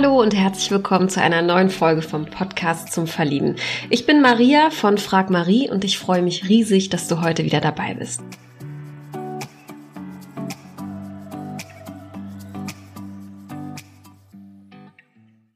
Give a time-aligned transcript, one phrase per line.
[0.00, 3.56] Hallo und herzlich willkommen zu einer neuen Folge vom Podcast zum Verlieben.
[3.90, 7.60] Ich bin Maria von Frag Marie und ich freue mich riesig, dass du heute wieder
[7.60, 8.22] dabei bist.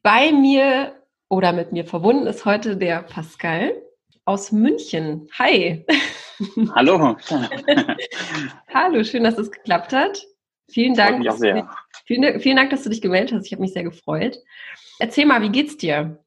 [0.02, 0.92] Bei mir
[1.28, 3.80] oder mit mir verbunden ist heute der Pascal
[4.24, 5.28] aus München.
[5.38, 5.86] Hi.
[6.74, 7.16] Hallo.
[8.74, 10.26] Hallo, schön, dass es geklappt hat.
[10.68, 11.28] Vielen Dank.
[11.28, 11.70] Auch sehr.
[12.04, 13.46] Vielen, vielen Dank, dass du dich gemeldet hast.
[13.46, 14.38] Ich habe mich sehr gefreut.
[14.98, 16.18] Erzähl mal, wie geht's dir?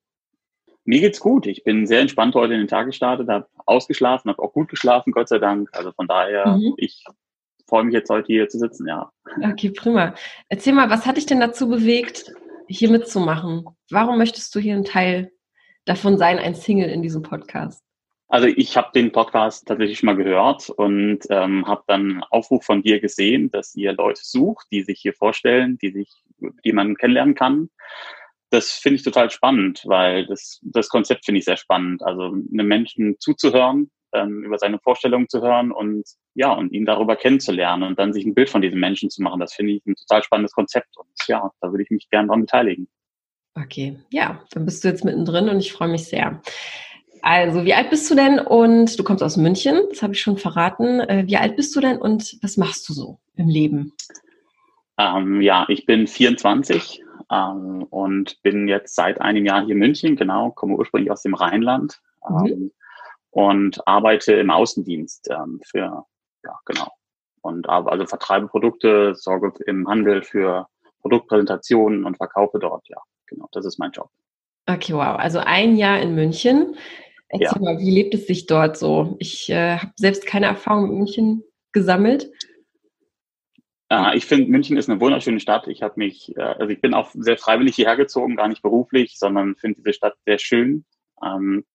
[0.86, 1.48] Mir geht's gut.
[1.48, 5.12] Ich bin sehr entspannt heute in den Tag gestartet, habe ausgeschlafen, habe auch gut geschlafen,
[5.12, 5.70] Gott sei Dank.
[5.74, 6.74] Also von daher, mhm.
[6.78, 7.04] ich
[7.68, 9.12] freue mich jetzt heute hier zu sitzen, ja.
[9.42, 10.14] Okay, prima.
[10.50, 12.32] Erzähl mal, was hat dich denn dazu bewegt,
[12.68, 13.66] hier mitzumachen?
[13.90, 15.32] Warum möchtest du hier ein Teil
[15.86, 17.85] davon sein, ein Single in diesem Podcast?
[18.28, 23.00] Also ich habe den Podcast tatsächlich mal gehört und ähm, habe dann Aufruf von dir
[23.00, 26.12] gesehen, dass ihr Leute sucht, die sich hier vorstellen, die sich,
[26.74, 27.70] man kennenlernen kann.
[28.50, 32.02] Das finde ich total spannend, weil das, das Konzept finde ich sehr spannend.
[32.04, 37.16] Also einem Menschen zuzuhören, ähm, über seine Vorstellungen zu hören und ja, und ihn darüber
[37.16, 39.40] kennenzulernen und dann sich ein Bild von diesem Menschen zu machen.
[39.40, 40.98] Das finde ich ein total spannendes Konzept.
[40.98, 42.88] Und ja, da würde ich mich gerne daran beteiligen.
[43.56, 46.42] Okay, ja, dann bist du jetzt mittendrin und ich freue mich sehr.
[47.26, 48.38] Also, wie alt bist du denn?
[48.40, 51.00] Und du kommst aus München, das habe ich schon verraten.
[51.00, 53.94] Äh, wie alt bist du denn und was machst du so im Leben?
[55.00, 60.16] Ähm, ja, ich bin 24 ähm, und bin jetzt seit einem Jahr hier in München,
[60.16, 62.46] genau, komme ursprünglich aus dem Rheinland mhm.
[62.46, 62.72] ähm,
[63.32, 66.06] und arbeite im Außendienst ähm, für,
[66.44, 66.92] ja, genau.
[67.42, 70.68] Und also vertreibe Produkte, sorge im Handel für
[71.02, 74.12] Produktpräsentationen und verkaufe dort, ja, genau, das ist mein Job.
[74.68, 75.18] Okay, wow.
[75.18, 76.76] Also ein Jahr in München.
[77.30, 77.74] Erzähl ja.
[77.74, 79.16] mal, wie lebt es sich dort so?
[79.20, 82.32] Ich äh, habe selbst keine Erfahrung in München gesammelt.
[83.90, 85.68] Äh, ich finde, München ist eine wunderschöne Stadt.
[85.68, 89.18] Ich habe mich, äh, also ich bin auch sehr freiwillig hierher gezogen, gar nicht beruflich,
[89.18, 90.86] sondern finde diese Stadt sehr schön.
[91.24, 91.66] Ähm,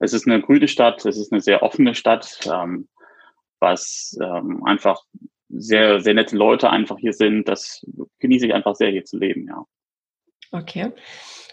[0.00, 2.88] es ist eine grüne Stadt, es ist eine sehr offene Stadt, ähm,
[3.60, 5.02] was ähm, einfach
[5.48, 7.46] sehr, sehr nette Leute einfach hier sind.
[7.46, 7.86] Das
[8.18, 9.64] genieße ich einfach sehr, hier zu leben, ja.
[10.50, 10.92] Okay.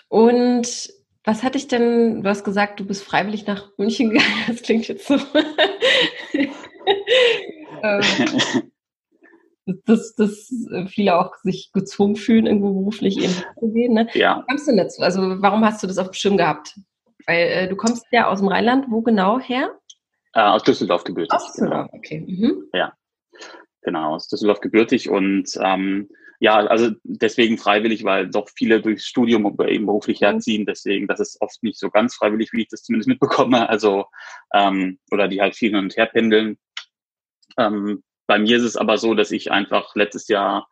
[0.08, 0.90] Und
[1.30, 4.88] was hatte ich denn, du hast gesagt, du bist freiwillig nach München gegangen, das klingt
[4.88, 5.18] jetzt so.
[7.82, 8.02] Ähm,
[9.86, 10.52] dass, dass
[10.88, 13.94] viele auch sich gezwungen fühlen, irgendwo beruflich eben zu gehen.
[13.94, 14.10] Ne?
[14.16, 14.42] Ja.
[14.42, 15.02] Wie kamst du dazu?
[15.02, 16.78] Also warum hast du das auf dem Schirm gehabt?
[17.26, 19.80] Weil äh, du kommst ja aus dem Rheinland, wo genau her?
[20.34, 21.32] Äh, aus Düsseldorf gebürtig.
[21.32, 21.98] Aus Düsseldorf, genau.
[21.98, 22.26] okay.
[22.28, 22.64] Mhm.
[22.74, 22.92] Ja,
[23.84, 29.46] genau, aus Düsseldorf gebürtig und ähm, ja, also deswegen freiwillig, weil doch viele durchs Studium
[29.68, 30.26] eben beruflich mhm.
[30.26, 30.66] herziehen.
[30.66, 33.68] Deswegen, das ist oft nicht so ganz freiwillig, wie ich das zumindest mitbekomme.
[33.70, 34.06] Also,
[34.54, 36.58] ähm, oder die halt viel hin und her pendeln.
[37.58, 40.68] Ähm, bei mir ist es aber so, dass ich einfach letztes Jahr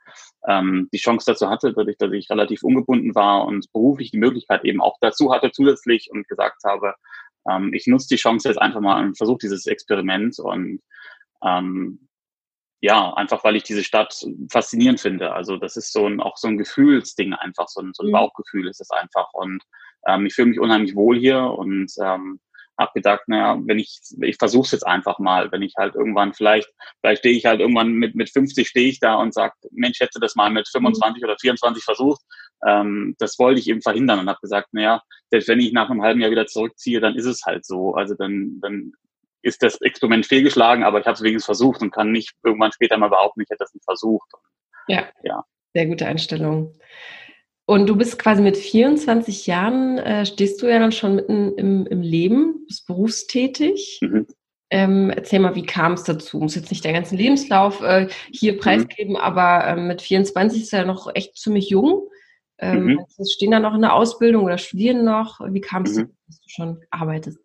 [0.47, 4.63] ähm, die Chance dazu hatte, dadurch, dass ich relativ ungebunden war und beruflich die Möglichkeit
[4.63, 6.93] eben auch dazu hatte zusätzlich und gesagt habe,
[7.49, 10.81] ähm, ich nutze die Chance jetzt einfach mal und versuche dieses Experiment und
[11.43, 12.06] ähm,
[12.79, 15.33] ja, einfach weil ich diese Stadt faszinierend finde.
[15.33, 18.13] Also das ist so ein, auch so ein Gefühlsding einfach, so ein, so ein mhm.
[18.13, 19.33] Bauchgefühl ist es einfach.
[19.33, 19.63] Und
[20.07, 22.39] ähm, ich fühle mich unheimlich wohl hier und ähm,
[22.79, 26.33] habe gedacht, naja, wenn ich, ich versuche es jetzt einfach mal, wenn ich halt irgendwann
[26.33, 26.69] vielleicht,
[27.01, 30.19] vielleicht stehe ich halt irgendwann mit, mit 50 stehe ich da und sage, Mensch, hätte
[30.19, 31.29] das mal mit 25 mhm.
[31.29, 32.21] oder 24 versucht.
[32.65, 35.01] Ähm, das wollte ich eben verhindern und habe gesagt, naja,
[35.31, 37.95] selbst wenn ich nach einem halben Jahr wieder zurückziehe, dann ist es halt so.
[37.95, 38.93] Also dann, dann
[39.41, 42.97] ist das Experiment fehlgeschlagen, aber ich habe es wenigstens versucht und kann nicht irgendwann später
[42.97, 44.29] mal behaupten, ich hätte das nicht versucht.
[44.87, 45.43] Ja, ja.
[45.73, 46.73] sehr gute Einstellung.
[47.65, 51.85] Und du bist quasi mit 24 Jahren, äh, stehst du ja dann schon mitten im,
[51.85, 53.99] im Leben, bist berufstätig.
[54.01, 54.25] Mhm.
[54.69, 56.39] Ähm, erzähl mal, wie kam es dazu?
[56.39, 58.59] Muss jetzt nicht deinen ganzen Lebenslauf äh, hier mhm.
[58.59, 59.19] preisgeben, mhm.
[59.19, 62.07] aber äh, mit 24 ist er noch echt ziemlich jung.
[62.57, 63.25] Ähm, mhm.
[63.25, 65.41] Stehen da noch in der Ausbildung oder studieren noch?
[65.49, 66.11] Wie kam es, mhm.
[66.25, 67.39] dass du schon arbeitest?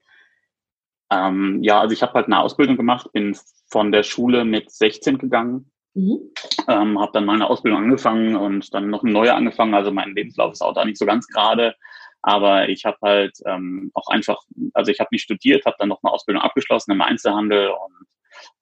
[1.12, 3.36] Ähm, ja, also ich habe halt eine Ausbildung gemacht, bin
[3.70, 6.32] von der Schule mit 16 gegangen, mhm.
[6.68, 9.74] ähm, habe dann meine Ausbildung angefangen und dann noch eine neue angefangen.
[9.74, 11.74] Also mein Lebenslauf ist auch da nicht so ganz gerade,
[12.22, 14.40] aber ich habe halt ähm, auch einfach,
[14.72, 18.06] also ich habe nicht studiert, habe dann noch eine Ausbildung abgeschlossen im Einzelhandel und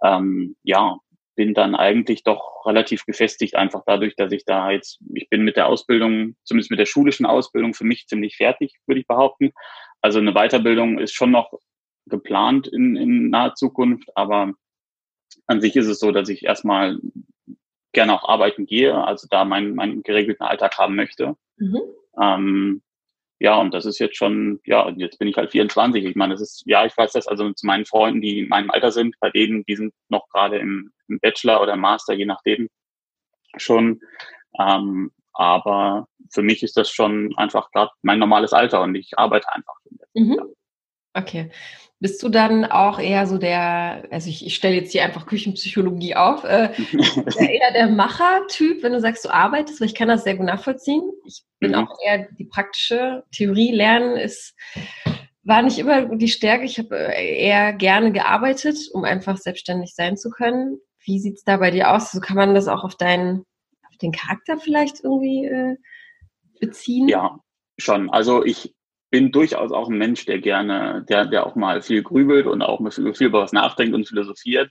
[0.02, 0.96] ähm, ja,
[1.36, 5.56] bin dann eigentlich doch relativ gefestigt, einfach dadurch, dass ich da jetzt, ich bin mit
[5.56, 9.52] der Ausbildung, zumindest mit der schulischen Ausbildung für mich ziemlich fertig, würde ich behaupten.
[10.02, 11.52] Also eine Weiterbildung ist schon noch
[12.10, 14.52] geplant in, in naher Zukunft, aber
[15.46, 16.98] an sich ist es so, dass ich erstmal
[17.92, 21.36] gerne auch arbeiten gehe, also da meinen, meinen geregelten Alltag haben möchte.
[21.56, 21.80] Mhm.
[22.20, 22.82] Ähm,
[23.40, 26.04] ja, und das ist jetzt schon, ja, jetzt bin ich halt 24.
[26.04, 28.70] Ich meine, das ist, ja, ich weiß das, also zu meinen Freunden, die in meinem
[28.70, 32.68] Alter sind, bei denen, die sind noch gerade im, im Bachelor oder Master, je nachdem,
[33.56, 34.00] schon.
[34.58, 39.50] Ähm, aber für mich ist das schon einfach gerade mein normales Alter und ich arbeite
[39.52, 39.74] einfach.
[40.14, 40.38] Mhm.
[41.14, 41.50] Okay.
[41.98, 46.16] Bist du dann auch eher so der, also ich, ich stelle jetzt hier einfach Küchenpsychologie
[46.16, 46.70] auf, äh,
[47.38, 51.02] eher der Macher-Typ, wenn du sagst, du arbeitest, weil ich kann das sehr gut nachvollziehen.
[51.26, 51.76] Ich bin mhm.
[51.76, 54.54] auch eher die praktische Theorie lernen ist,
[55.42, 56.64] war nicht immer die Stärke.
[56.64, 60.78] Ich habe äh, eher gerne gearbeitet, um einfach selbstständig sein zu können.
[61.04, 62.12] Wie sieht es da bei dir aus?
[62.12, 63.44] So also kann man das auch auf deinen,
[63.88, 65.76] auf den Charakter vielleicht irgendwie äh,
[66.60, 67.08] beziehen?
[67.08, 67.38] Ja,
[67.78, 68.10] schon.
[68.10, 68.74] Also ich
[69.10, 72.80] bin durchaus auch ein Mensch, der gerne, der, der auch mal viel grübelt und auch
[72.92, 74.70] viel, viel über was nachdenkt und philosophiert.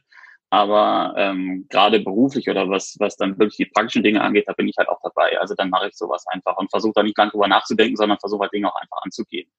[0.51, 4.68] Aber ähm, gerade beruflich oder was, was dann wirklich die praktischen Dinge angeht, da bin
[4.68, 5.39] ich halt auch dabei.
[5.39, 8.41] Also dann mache ich sowas einfach und versuche da nicht lange drüber nachzudenken, sondern versuche
[8.41, 9.50] halt Dinge auch einfach anzugehen.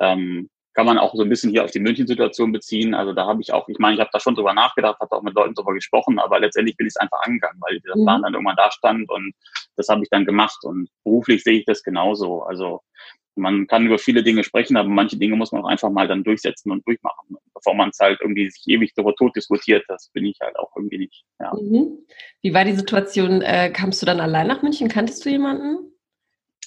[0.00, 2.94] Ähm, kann man auch so ein bisschen hier auf die München-Situation beziehen.
[2.94, 5.22] Also da habe ich auch, ich meine, ich habe da schon drüber nachgedacht, habe auch
[5.22, 8.04] mit Leuten drüber gesprochen, aber letztendlich bin ich es einfach angegangen, weil dieser mhm.
[8.04, 9.34] Plan dann irgendwann da stand und
[9.76, 10.58] das habe ich dann gemacht.
[10.62, 12.42] Und beruflich sehe ich das genauso.
[12.42, 12.80] Also
[13.34, 16.24] man kann über viele Dinge sprechen, aber manche Dinge muss man auch einfach mal dann
[16.24, 19.84] durchsetzen und durchmachen, bevor man es halt irgendwie sich ewig darüber tot diskutiert.
[19.88, 21.24] Das bin ich halt auch irgendwie nicht.
[21.40, 21.52] Ja.
[21.54, 21.98] Mhm.
[22.42, 23.42] Wie war die Situation?
[23.42, 24.88] Äh, kamst du dann allein nach München?
[24.88, 25.92] Kanntest du jemanden?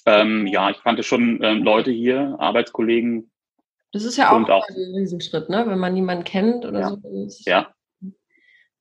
[0.06, 3.30] Ähm, ja, ich kannte schon ähm, Leute hier, Arbeitskollegen.
[3.92, 5.64] Das ist ja auch, auch ein Riesenschritt, ne?
[5.66, 6.88] wenn man niemanden kennt oder ja.
[6.90, 7.28] so.
[7.46, 7.72] Ja,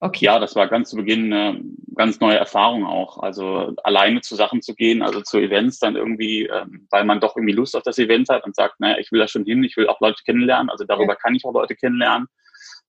[0.06, 0.25] Okay.
[0.25, 1.62] Ja, das war ganz zu Beginn eine
[1.96, 3.18] ganz neue Erfahrung auch.
[3.18, 7.36] Also alleine zu Sachen zu gehen, also zu Events dann irgendwie, ähm, weil man doch
[7.36, 9.75] irgendwie Lust auf das Event hat und sagt, naja, ich will da schon hin, ich
[9.78, 10.69] will auch Leute kennenlernen.
[10.69, 11.19] Also darüber ja.
[11.19, 12.28] kann ich auch Leute kennenlernen.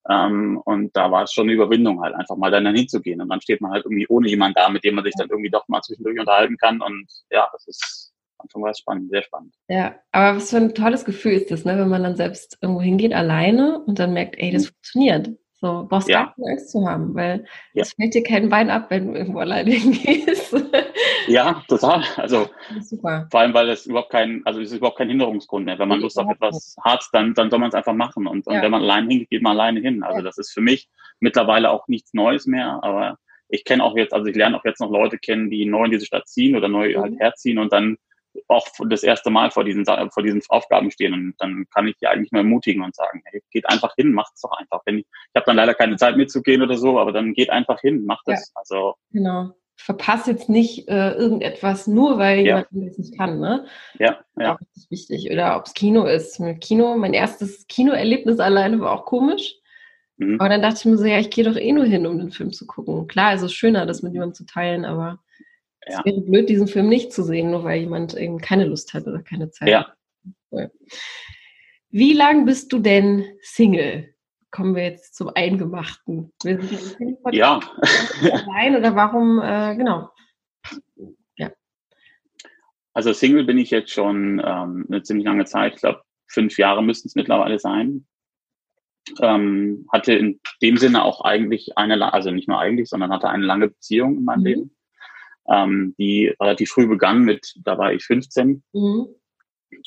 [0.08, 3.20] Ähm, und da war es schon eine Überwindung halt, einfach mal dann hinzugehen.
[3.20, 5.50] Und dann steht man halt irgendwie ohne jemanden da, mit dem man sich dann irgendwie
[5.50, 6.80] doch mal zwischendurch unterhalten kann.
[6.80, 9.54] Und ja, das ist Anfang war es spannend, sehr spannend.
[9.68, 12.82] Ja, aber was für ein tolles Gefühl ist das, ne, wenn man dann selbst irgendwo
[12.82, 14.68] hingeht alleine und dann merkt, ey, das mhm.
[14.68, 15.30] funktioniert.
[15.58, 16.24] So, brauchst ja.
[16.24, 17.82] gar keine Angst zu haben, weil ja.
[17.82, 20.54] es fällt dir kein Bein ab, wenn du irgendwo alleine hingehst.
[21.28, 22.04] ja, total.
[22.16, 22.50] Also
[22.82, 23.26] super.
[23.30, 25.78] vor allem, weil es überhaupt kein, also es ist überhaupt kein Hinderungsgrund mehr.
[25.78, 28.26] Wenn man Lust auf etwas hat, dann, dann soll man es einfach machen.
[28.26, 30.02] Und, und wenn man alleine hingeht, geht man alleine hin.
[30.02, 30.88] Also das ist für mich
[31.20, 33.16] mittlerweile auch nichts Neues mehr, aber
[33.48, 35.90] ich kenne auch jetzt, also ich lerne auch jetzt noch Leute kennen, die neu in
[35.90, 37.18] diese Stadt ziehen oder neu halt mhm.
[37.18, 37.96] herziehen und dann
[38.48, 41.12] auch das erste Mal vor diesen, vor diesen Aufgaben stehen.
[41.12, 44.32] Und dann kann ich die eigentlich nur ermutigen und sagen, hey, geht einfach hin, macht
[44.34, 44.82] es doch einfach.
[44.84, 47.80] Wenn ich, ich habe dann leider keine Zeit mitzugehen oder so, aber dann geht einfach
[47.80, 48.52] hin, macht es.
[48.54, 48.60] Ja.
[48.60, 49.50] Also genau.
[49.78, 52.64] Verpasst jetzt nicht äh, irgendetwas nur, weil ja.
[52.70, 53.66] jemand das nicht kann, ne?
[53.98, 54.54] Ja, ja.
[54.54, 55.30] Auch richtig wichtig.
[55.30, 56.40] Oder ob es Kino ist.
[56.40, 59.56] Mit Kino, mein erstes Kinoerlebnis alleine war auch komisch.
[60.16, 60.40] Mhm.
[60.40, 62.30] Aber dann dachte ich mir so, ja, ich gehe doch eh nur hin, um den
[62.30, 63.06] Film zu gucken.
[63.06, 65.18] Klar, es ist schöner, das mit jemandem zu teilen, aber
[65.88, 66.00] ja.
[66.00, 69.06] Es wäre blöd, diesen Film nicht zu sehen, nur weil jemand eben keine Lust hat
[69.06, 69.94] oder keine Zeit ja.
[70.50, 70.70] hat.
[71.90, 74.14] Wie lang bist du denn Single?
[74.50, 76.32] Kommen wir jetzt zum Eingemachten.
[77.32, 77.60] ja.
[78.20, 80.10] Allein oder warum, äh, genau.
[81.36, 81.50] Ja.
[82.92, 85.74] Also Single bin ich jetzt schon ähm, eine ziemlich lange Zeit.
[85.74, 88.06] Ich glaube, fünf Jahre müssten es mittlerweile sein.
[89.20, 93.44] Ähm, hatte in dem Sinne auch eigentlich eine, also nicht nur eigentlich, sondern hatte eine
[93.44, 94.46] lange Beziehung in meinem mhm.
[94.46, 94.75] Leben
[95.48, 98.62] ähm, die relativ früh begann mit, da war ich 15.
[98.72, 99.08] Mhm.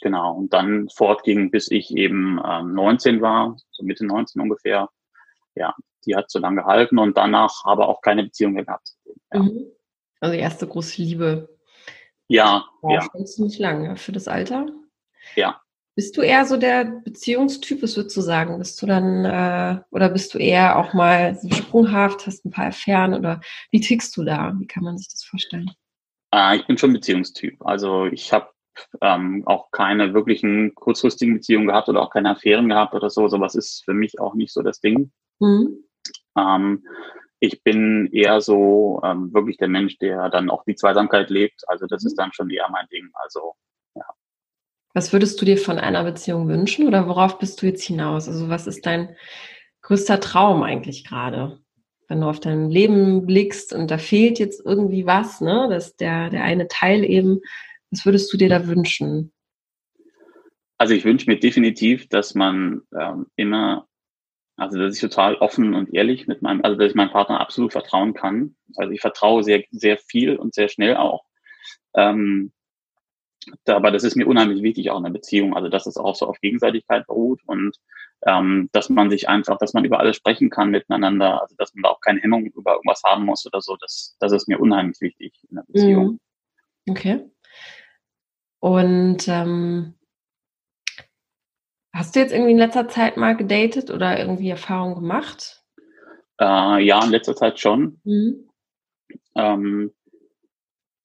[0.02, 4.90] Genau, und dann fortging, bis ich eben ähm, 19 war, so Mitte 19 ungefähr.
[5.56, 5.76] Ja,
[6.06, 8.92] die hat so lange gehalten und danach aber auch keine Beziehung mehr gehabt.
[9.34, 9.42] Ja.
[9.42, 9.72] Mhm.
[10.20, 11.58] Also die erste große Liebe.
[12.28, 13.08] Ja, ja.
[13.14, 14.68] Das ist nicht lang für das Alter.
[15.36, 15.62] Ja.
[16.00, 18.58] Bist du eher so der Beziehungstyp, was würdest du sagen?
[18.58, 22.68] Bist du dann, äh, oder bist du eher auch mal so sprunghaft, hast ein paar
[22.68, 24.56] Affären oder wie tickst du da?
[24.58, 25.70] Wie kann man sich das vorstellen?
[26.34, 27.62] Äh, ich bin schon Beziehungstyp.
[27.66, 28.48] Also ich habe
[29.02, 33.28] ähm, auch keine wirklichen kurzfristigen Beziehungen gehabt oder auch keine Affären gehabt oder so.
[33.28, 35.12] Sowas ist für mich auch nicht so das Ding.
[35.40, 35.84] Mhm.
[36.38, 36.88] Ähm,
[37.42, 41.68] ich bin eher so ähm, wirklich der Mensch, der dann auch die Zweisamkeit lebt.
[41.68, 42.08] Also das mhm.
[42.08, 43.10] ist dann schon eher mein Ding.
[43.16, 43.56] Also
[45.00, 48.28] was würdest du dir von einer Beziehung wünschen oder worauf bist du jetzt hinaus?
[48.28, 49.16] Also was ist dein
[49.82, 51.62] größter Traum eigentlich gerade?
[52.10, 55.68] Wenn du auf dein Leben blickst und da fehlt jetzt irgendwie was, ne?
[55.70, 57.40] Das der, der eine Teil eben.
[57.92, 59.32] Was würdest du dir da wünschen?
[60.78, 63.88] Also ich wünsche mir definitiv, dass man ähm, immer,
[64.58, 67.72] also dass ich total offen und ehrlich mit meinem, also dass ich meinem Partner absolut
[67.72, 68.58] vertrauen kann.
[68.76, 71.24] Also ich vertraue sehr, sehr viel und sehr schnell auch.
[71.96, 72.52] Ähm,
[73.66, 76.28] aber das ist mir unheimlich wichtig auch in der Beziehung, also dass es auch so
[76.28, 77.78] auf Gegenseitigkeit beruht und
[78.26, 81.84] ähm, dass man sich einfach, dass man über alles sprechen kann miteinander, also dass man
[81.84, 85.00] da auch keine Hemmung über irgendwas haben muss oder so, das, das ist mir unheimlich
[85.00, 86.20] wichtig in der Beziehung.
[86.86, 86.92] Mhm.
[86.92, 87.30] Okay.
[88.60, 89.96] Und ähm,
[91.94, 95.64] hast du jetzt irgendwie in letzter Zeit mal gedatet oder irgendwie Erfahrungen gemacht?
[96.40, 98.02] Äh, ja, in letzter Zeit schon.
[98.04, 98.50] Mhm.
[99.36, 99.94] Ähm,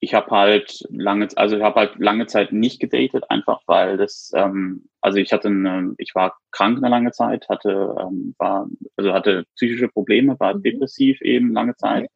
[0.05, 4.31] ich habe halt lange, also ich habe halt lange Zeit nicht gedatet, einfach weil das,
[4.35, 9.15] ähm, also ich hatte eine, ich war krank eine lange Zeit, hatte, ähm, war, also
[9.15, 10.63] hatte psychische Probleme, war mhm.
[10.63, 12.11] depressiv eben lange Zeit.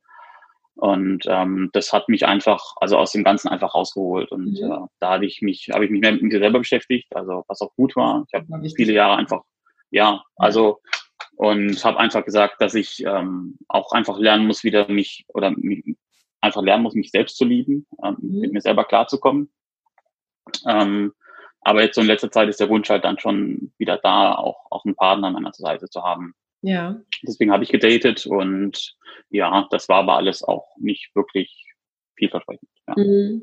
[0.74, 4.30] Und ähm, das hat mich einfach, also aus dem Ganzen einfach rausgeholt.
[4.30, 4.70] Und mhm.
[4.70, 7.62] äh, da habe ich mich, habe ich mich mehr mit mir selber beschäftigt, also was
[7.62, 8.24] auch gut war.
[8.28, 9.42] Ich habe viele Jahre einfach,
[9.90, 10.80] ja, also
[11.36, 15.84] und habe einfach gesagt, dass ich ähm, auch einfach lernen muss, wieder mich oder mich,
[16.40, 18.40] einfach lernen muss, mich selbst zu lieben, ähm, mhm.
[18.40, 19.50] mit mir selber klarzukommen.
[20.66, 21.12] Ähm,
[21.62, 24.66] aber jetzt so in letzter Zeit ist der Wunsch halt dann schon wieder da, auch,
[24.70, 26.34] auch einen Partner an meiner Seite zu haben.
[26.62, 27.00] Ja.
[27.22, 28.96] Deswegen habe ich gedatet und
[29.30, 31.74] ja, das war aber alles auch nicht wirklich
[32.16, 32.68] vielversprechend.
[32.86, 32.94] Ja.
[32.96, 33.42] Mhm.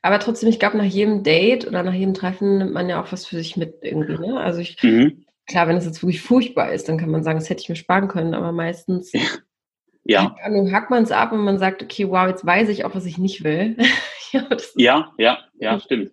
[0.00, 3.10] Aber trotzdem, ich glaube, nach jedem Date oder nach jedem Treffen nimmt man ja auch
[3.10, 4.18] was für sich mit irgendwie.
[4.18, 4.38] Ne?
[4.38, 5.24] Also ich, mhm.
[5.46, 7.76] klar, wenn es jetzt wirklich furchtbar ist, dann kann man sagen, das hätte ich mir
[7.76, 9.20] sparen können, aber meistens ja.
[10.14, 13.06] Ahnung, hackt man es ab und man sagt, okay, wow, jetzt weiß ich auch, was
[13.06, 13.76] ich nicht will.
[14.32, 14.46] ja,
[14.76, 16.12] ja, ja, ja, stimmt.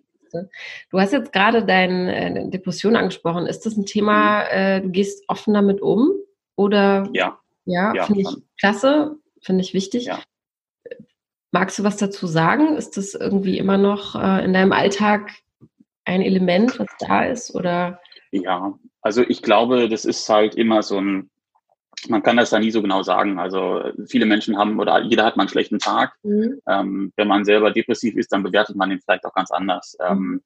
[0.90, 3.46] Du hast jetzt gerade deine äh, Depression angesprochen.
[3.46, 4.48] Ist das ein Thema, mhm.
[4.50, 6.10] äh, du gehst offen damit um?
[6.56, 7.08] Oder?
[7.12, 7.38] Ja.
[7.66, 10.06] Ja, ja finde ich klasse, finde ich wichtig.
[10.06, 10.20] Ja.
[11.52, 12.76] Magst du was dazu sagen?
[12.76, 15.30] Ist das irgendwie immer noch äh, in deinem Alltag
[16.04, 17.54] ein Element, was da ist?
[17.54, 18.00] Oder?
[18.32, 21.30] Ja, also ich glaube, das ist halt immer so ein
[22.08, 23.38] man kann das da nie so genau sagen.
[23.38, 26.14] Also viele Menschen haben oder jeder hat mal einen schlechten Tag.
[26.22, 26.60] Mhm.
[26.68, 29.96] Ähm, wenn man selber depressiv ist, dann bewertet man ihn vielleicht auch ganz anders.
[30.00, 30.06] Mhm.
[30.06, 30.42] Ähm,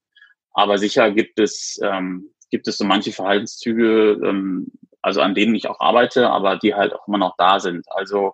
[0.53, 4.73] aber sicher gibt es ähm, gibt es so manche Verhaltenszüge, ähm,
[5.03, 7.87] also an denen ich auch arbeite, aber die halt auch immer noch da sind.
[7.91, 8.33] Also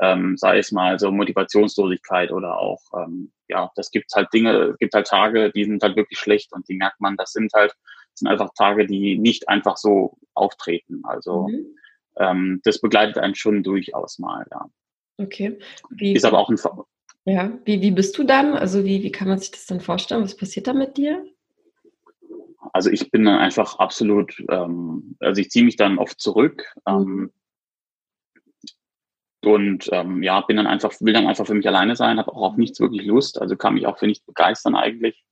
[0.00, 4.78] ähm, sei es mal so Motivationslosigkeit oder auch ähm, ja, das gibt halt Dinge, es
[4.78, 7.74] gibt halt Tage, die sind halt wirklich schlecht und die merkt man, das sind halt
[8.14, 11.02] sind einfach Tage, die nicht einfach so auftreten.
[11.04, 11.76] Also mhm
[12.18, 14.66] ähm, das begleitet einen schon durchaus mal, ja.
[15.18, 15.58] Okay.
[15.90, 16.58] Wie, ist aber auch ein
[17.24, 18.54] Ja, wie, wie bist du dann?
[18.54, 20.22] Also wie, wie kann man sich das dann vorstellen?
[20.22, 21.24] Was passiert da mit dir?
[22.72, 27.30] Also ich bin dann einfach absolut, ähm, also ich ziehe mich dann oft zurück ähm,
[29.42, 29.50] mhm.
[29.50, 32.52] und ähm, ja, bin dann einfach, will dann einfach für mich alleine sein, habe auch
[32.52, 35.24] auf nichts wirklich Lust, also kann mich auch für nichts begeistern eigentlich.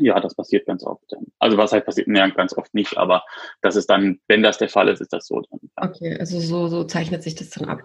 [0.00, 1.04] Ja, das passiert ganz oft.
[1.38, 3.24] Also was halt passiert, ja, ganz oft nicht, aber
[3.62, 5.42] das ist dann, wenn das der Fall ist, ist das so.
[5.42, 5.88] Dann, ja.
[5.88, 7.82] Okay, also so, so zeichnet sich das dann ab.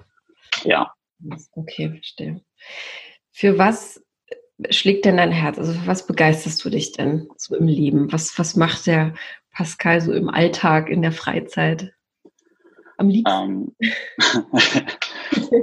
[0.63, 0.93] Ja.
[1.55, 2.41] Okay, verstehe.
[3.31, 4.03] Für was
[4.69, 5.57] schlägt denn dein Herz?
[5.57, 8.11] Also für was begeisterst du dich denn so im Leben?
[8.11, 9.13] Was, was macht der
[9.51, 11.93] Pascal so im Alltag, in der Freizeit?
[12.97, 13.75] Am liebsten?
[13.79, 13.91] Ähm,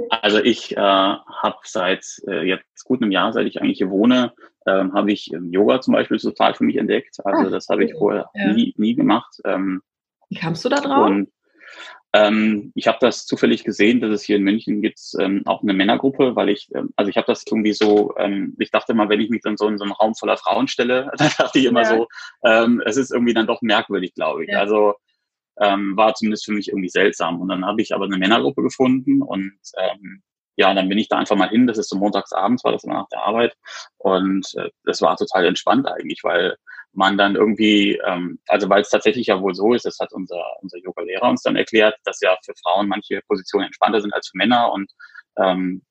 [0.09, 4.33] also ich äh, habe seit äh, jetzt gut einem Jahr, seit ich eigentlich hier wohne,
[4.67, 7.17] ähm, habe ich ähm, Yoga zum Beispiel total für mich entdeckt.
[7.23, 8.53] Also ah, das habe ich vorher ja.
[8.53, 9.39] nie, nie gemacht.
[9.45, 9.81] Ähm,
[10.29, 11.07] Wie kamst du da drauf?
[11.07, 11.29] Und,
[12.13, 15.73] ähm, ich habe das zufällig gesehen, dass es hier in München gibt ähm, auch eine
[15.73, 19.21] Männergruppe, weil ich, ähm, also ich habe das irgendwie so, ähm, ich dachte mal, wenn
[19.21, 21.83] ich mich dann so in so einen Raum voller Frauen stelle, dann dachte ich immer
[21.83, 21.95] ja.
[21.95, 22.07] so,
[22.43, 24.51] ähm, es ist irgendwie dann doch merkwürdig, glaube ich.
[24.51, 24.59] Ja.
[24.59, 24.95] Also
[25.61, 27.39] ähm, war zumindest für mich irgendwie seltsam.
[27.39, 30.23] Und dann habe ich aber eine Männergruppe gefunden und ähm,
[30.57, 31.65] ja, dann bin ich da einfach mal hin.
[31.65, 33.55] Das ist so montags abends, war das immer nach der Arbeit.
[33.97, 36.57] Und äh, das war total entspannt eigentlich, weil
[36.93, 40.43] man dann irgendwie, ähm, also weil es tatsächlich ja wohl so ist, das hat unser,
[40.61, 44.37] unser Yoga-Lehrer uns dann erklärt, dass ja für Frauen manche Positionen entspannter sind als für
[44.37, 44.91] Männer und
[45.37, 45.83] ähm,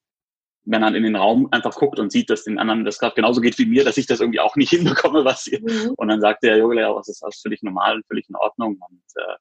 [0.64, 3.40] wenn man in den Raum einfach guckt und sieht, dass den anderen das gerade genauso
[3.40, 5.60] geht wie mir, dass ich das irgendwie auch nicht hinbekomme, was ihr.
[5.60, 5.94] Mhm.
[5.96, 8.78] Und dann sagt der Yoga-Lehrer, das ist alles völlig normal und völlig in Ordnung.
[8.78, 9.36] Und äh,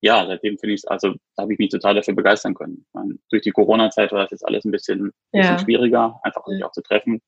[0.00, 2.86] ja, seitdem finde ich es, also da habe ich mich total dafür begeistern können.
[2.92, 5.40] Meine, durch die Corona-Zeit war das jetzt alles ein bisschen, ja.
[5.40, 7.20] bisschen schwieriger, einfach sich auch zu treffen.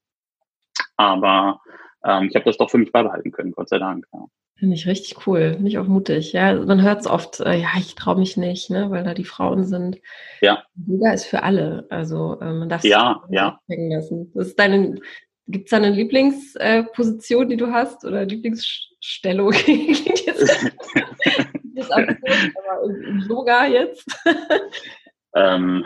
[0.96, 1.60] Aber
[2.04, 4.06] ähm, ich habe das doch für mich beibehalten können, Gott sei Dank.
[4.12, 4.26] Ja.
[4.56, 6.32] Finde ich richtig cool, finde ich auch mutig.
[6.32, 9.24] Ja, man hört es oft, äh, ja, ich traue mich nicht, ne, weil da die
[9.24, 9.98] Frauen sind.
[10.42, 10.62] Ja.
[10.86, 13.58] Yoga ist für alle, also äh, man darf ja, ja.
[13.66, 14.30] lassen.
[14.34, 15.00] Das ist deine,
[15.48, 19.52] gibt es da eine Lieblingsposition, äh, die du hast oder Lieblingsstellung?
[21.80, 22.30] das Angebot,
[22.68, 24.06] aber im Yoga jetzt?
[25.34, 25.84] ähm,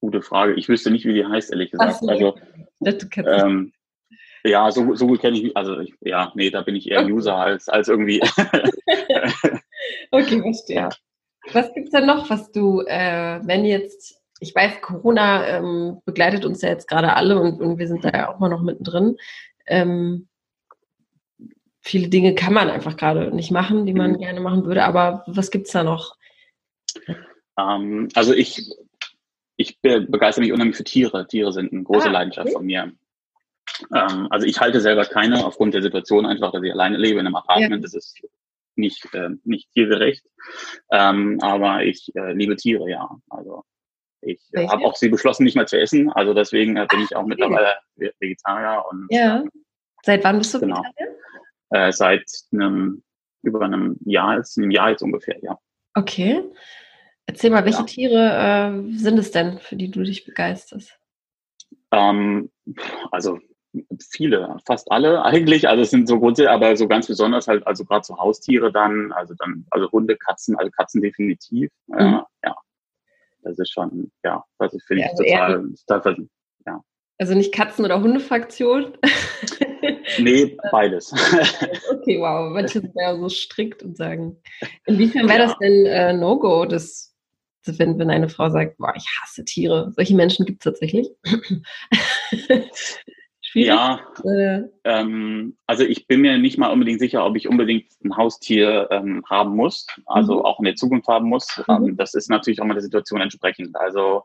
[0.00, 0.54] gute Frage.
[0.54, 1.96] Ich wüsste nicht, wie die heißt, ehrlich gesagt.
[2.00, 2.08] So.
[2.08, 2.38] Also,
[3.16, 3.72] ähm,
[4.44, 5.56] ja, so, so gut kenne ich mich.
[5.56, 7.12] Also, ich, ja, nee, da bin ich eher okay.
[7.12, 8.20] User als, als irgendwie.
[10.10, 10.76] okay, verstehe.
[10.76, 10.88] Ja.
[11.52, 16.44] Was gibt es denn noch, was du, äh, wenn jetzt, ich weiß, Corona ähm, begleitet
[16.44, 19.16] uns ja jetzt gerade alle und, und wir sind da ja auch mal noch mittendrin.
[19.66, 20.28] Ähm,
[21.80, 24.18] viele Dinge kann man einfach gerade nicht machen, die man mhm.
[24.18, 24.84] gerne machen würde.
[24.84, 26.16] Aber was gibt es da noch?
[27.58, 28.70] Ähm, also ich,
[29.56, 31.26] ich begeister mich unheimlich für Tiere.
[31.26, 32.56] Tiere sind eine große ah, Leidenschaft okay.
[32.56, 32.92] von mir.
[33.94, 37.26] Ähm, also ich halte selber keine, aufgrund der Situation einfach, dass ich alleine lebe in
[37.26, 37.72] einem Apartment.
[37.72, 37.78] Ja.
[37.78, 38.20] Das ist
[38.76, 40.24] nicht, äh, nicht tiergerecht.
[40.90, 43.08] Ähm, aber ich äh, liebe Tiere, ja.
[43.28, 43.64] Also
[44.22, 46.10] Ich habe auch sie beschlossen, nicht mehr zu essen.
[46.10, 47.28] Also deswegen äh, bin ich auch okay.
[47.28, 47.76] mittlerweile
[48.18, 48.84] Vegetarier.
[48.90, 49.44] Und, ja.
[50.02, 50.82] Seit wann bist du genau.
[50.82, 51.16] Vegetarier?
[51.70, 53.02] Äh, seit einem,
[53.42, 55.58] über einem Jahr, ist einem Jahr jetzt ungefähr, ja.
[55.94, 56.42] Okay.
[57.26, 57.84] Erzähl mal, welche ja.
[57.84, 60.98] Tiere äh, sind es denn, für die du dich begeisterst?
[61.92, 62.50] Ähm,
[63.10, 63.38] also
[64.10, 65.68] viele, fast alle eigentlich.
[65.68, 69.12] Also es sind so grundsätzlich, aber so ganz besonders halt, also gerade so Haustiere dann,
[69.12, 71.70] also dann, also Hunde, Katzen, also Katzen definitiv.
[71.86, 71.98] Mhm.
[71.98, 72.56] Äh, ja,
[73.42, 76.28] das ist schon, ja, das finde ja, ich also total, total,
[76.66, 76.80] ja.
[77.18, 78.96] Also nicht Katzen- oder Hundefraktion?
[80.18, 81.12] nee, beides.
[81.92, 82.50] okay, wow.
[82.52, 84.36] Manche sind ja so strikt und sagen.
[84.86, 85.46] Inwiefern wäre ja.
[85.46, 87.14] das denn äh, No-Go, das,
[87.64, 89.92] wenn, wenn eine Frau sagt, boah, ich hasse Tiere?
[89.94, 91.08] Solche Menschen gibt es tatsächlich.
[93.42, 93.68] Schwierig?
[93.68, 94.62] Ja, äh.
[94.84, 99.24] ähm, also ich bin mir nicht mal unbedingt sicher, ob ich unbedingt ein Haustier ähm,
[99.28, 100.44] haben muss, also mhm.
[100.44, 101.60] auch in der Zukunft haben muss.
[101.66, 101.74] Mhm.
[101.74, 103.74] Ähm, das ist natürlich auch mal der Situation entsprechend.
[103.74, 104.22] Also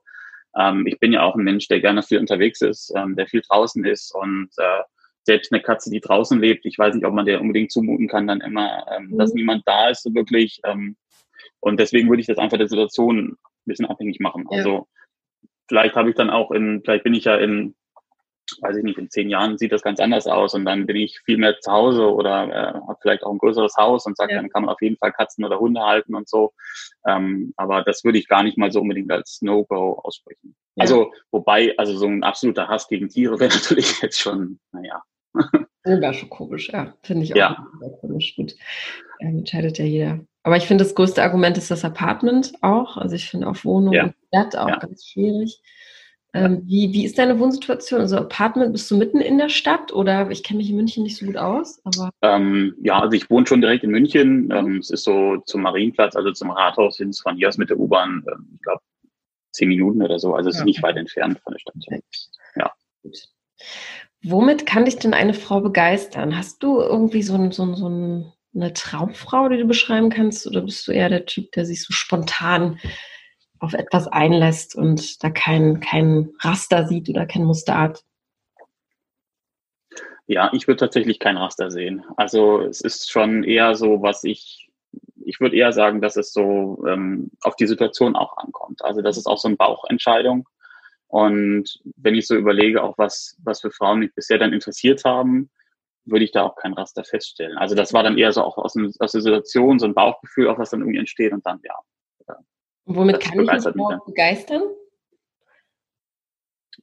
[0.56, 3.42] ähm, ich bin ja auch ein Mensch, der gerne viel unterwegs ist, ähm, der viel
[3.42, 4.84] draußen ist und äh,
[5.26, 8.28] selbst eine Katze, die draußen lebt, ich weiß nicht, ob man der unbedingt zumuten kann,
[8.28, 9.18] dann immer, ähm, mhm.
[9.18, 10.62] dass niemand da ist, so wirklich.
[10.64, 10.96] Ähm,
[11.60, 14.46] und deswegen würde ich das einfach der Situation ein bisschen abhängig machen.
[14.52, 14.58] Ja.
[14.60, 14.88] Also
[15.68, 17.76] vielleicht habe ich dann auch in, vielleicht bin ich ja in
[18.62, 21.20] weiß ich nicht, in zehn Jahren sieht das ganz anders aus und dann bin ich
[21.26, 24.42] viel mehr zu Hause oder äh, habe vielleicht auch ein größeres Haus und sage, ja.
[24.42, 26.54] dann kann man auf jeden Fall Katzen oder Hunde halten und so.
[27.08, 30.56] Ähm, aber das würde ich gar nicht mal so unbedingt als No-Go aussprechen.
[30.76, 30.84] Ja.
[30.84, 35.02] Also, wobei, also so ein absoluter Hass gegen Tiere wäre natürlich jetzt schon, naja.
[35.84, 36.96] Wäre schon komisch, ja.
[37.04, 37.68] Finde ich auch ja.
[38.02, 38.36] komisch.
[38.36, 38.56] Gut.
[39.20, 40.20] Ähm, entscheidet ja jeder.
[40.44, 42.98] Aber ich finde, das größte Argument ist das Apartment auch.
[42.98, 44.04] Also ich finde auch Wohnung ja.
[44.06, 44.78] und Bett auch ja.
[44.78, 45.62] ganz schwierig.
[46.36, 48.02] Ähm, wie, wie ist deine Wohnsituation?
[48.02, 51.18] Also Apartment, bist du mitten in der Stadt oder ich kenne mich in München nicht
[51.18, 52.10] so gut aus, aber.
[52.22, 54.52] Ähm, ja, also ich wohne schon direkt in München.
[54.52, 57.80] Ähm, es ist so zum Marienplatz, also zum Rathaus hin, von hier aus mit der
[57.80, 58.82] U-Bahn, ähm, ich glaube,
[59.52, 60.34] zehn Minuten oder so.
[60.36, 60.62] Also es ja.
[60.62, 61.76] ist nicht weit entfernt von der Stadt.
[62.58, 62.72] Ja.
[63.02, 63.18] Gut.
[64.28, 66.36] Womit kann dich denn eine Frau begeistern?
[66.36, 67.86] Hast du irgendwie so, ein, so, so
[68.56, 71.94] eine Traumfrau, die du beschreiben kannst, oder bist du eher der Typ, der sich so
[71.94, 72.80] spontan
[73.60, 78.04] auf etwas einlässt und da kein, kein Raster sieht oder kein Musterart?
[80.26, 82.04] Ja, ich würde tatsächlich kein Raster sehen.
[82.18, 84.72] Also es ist schon eher so, was ich,
[85.24, 88.84] ich würde eher sagen, dass es so ähm, auf die Situation auch ankommt.
[88.84, 90.48] Also das ist auch so eine Bauchentscheidung.
[91.08, 95.50] Und wenn ich so überlege, auch was, was für Frauen mich bisher dann interessiert haben,
[96.06, 97.58] würde ich da auch kein Raster feststellen.
[97.58, 100.60] Also das war dann eher so auch aus, aus der Situation, so ein Bauchgefühl, auch
[100.60, 101.76] was dann irgendwie entsteht und dann, ja,
[102.86, 104.62] und womit kann ich mich überhaupt begeistern?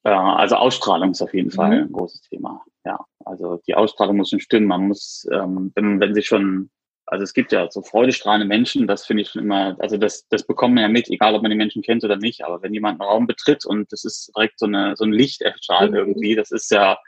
[0.05, 1.85] Ja, also Ausstrahlung ist auf jeden Fall mhm.
[1.85, 2.65] ein großes Thema.
[2.85, 4.67] Ja, also die Ausstrahlung muss schon stimmen.
[4.67, 6.71] Man muss, ähm, wenn, wenn sie schon,
[7.13, 10.47] also es gibt ja so freudestrahlende Menschen, das finde ich schon immer, also das, das
[10.47, 12.45] bekommt man ja mit, egal ob man die Menschen kennt oder nicht.
[12.45, 15.43] Aber wenn jemand einen Raum betritt und das ist direkt so eine so ein Licht
[15.43, 15.99] erstrahlt mhm.
[15.99, 16.99] irgendwie, das ist ja,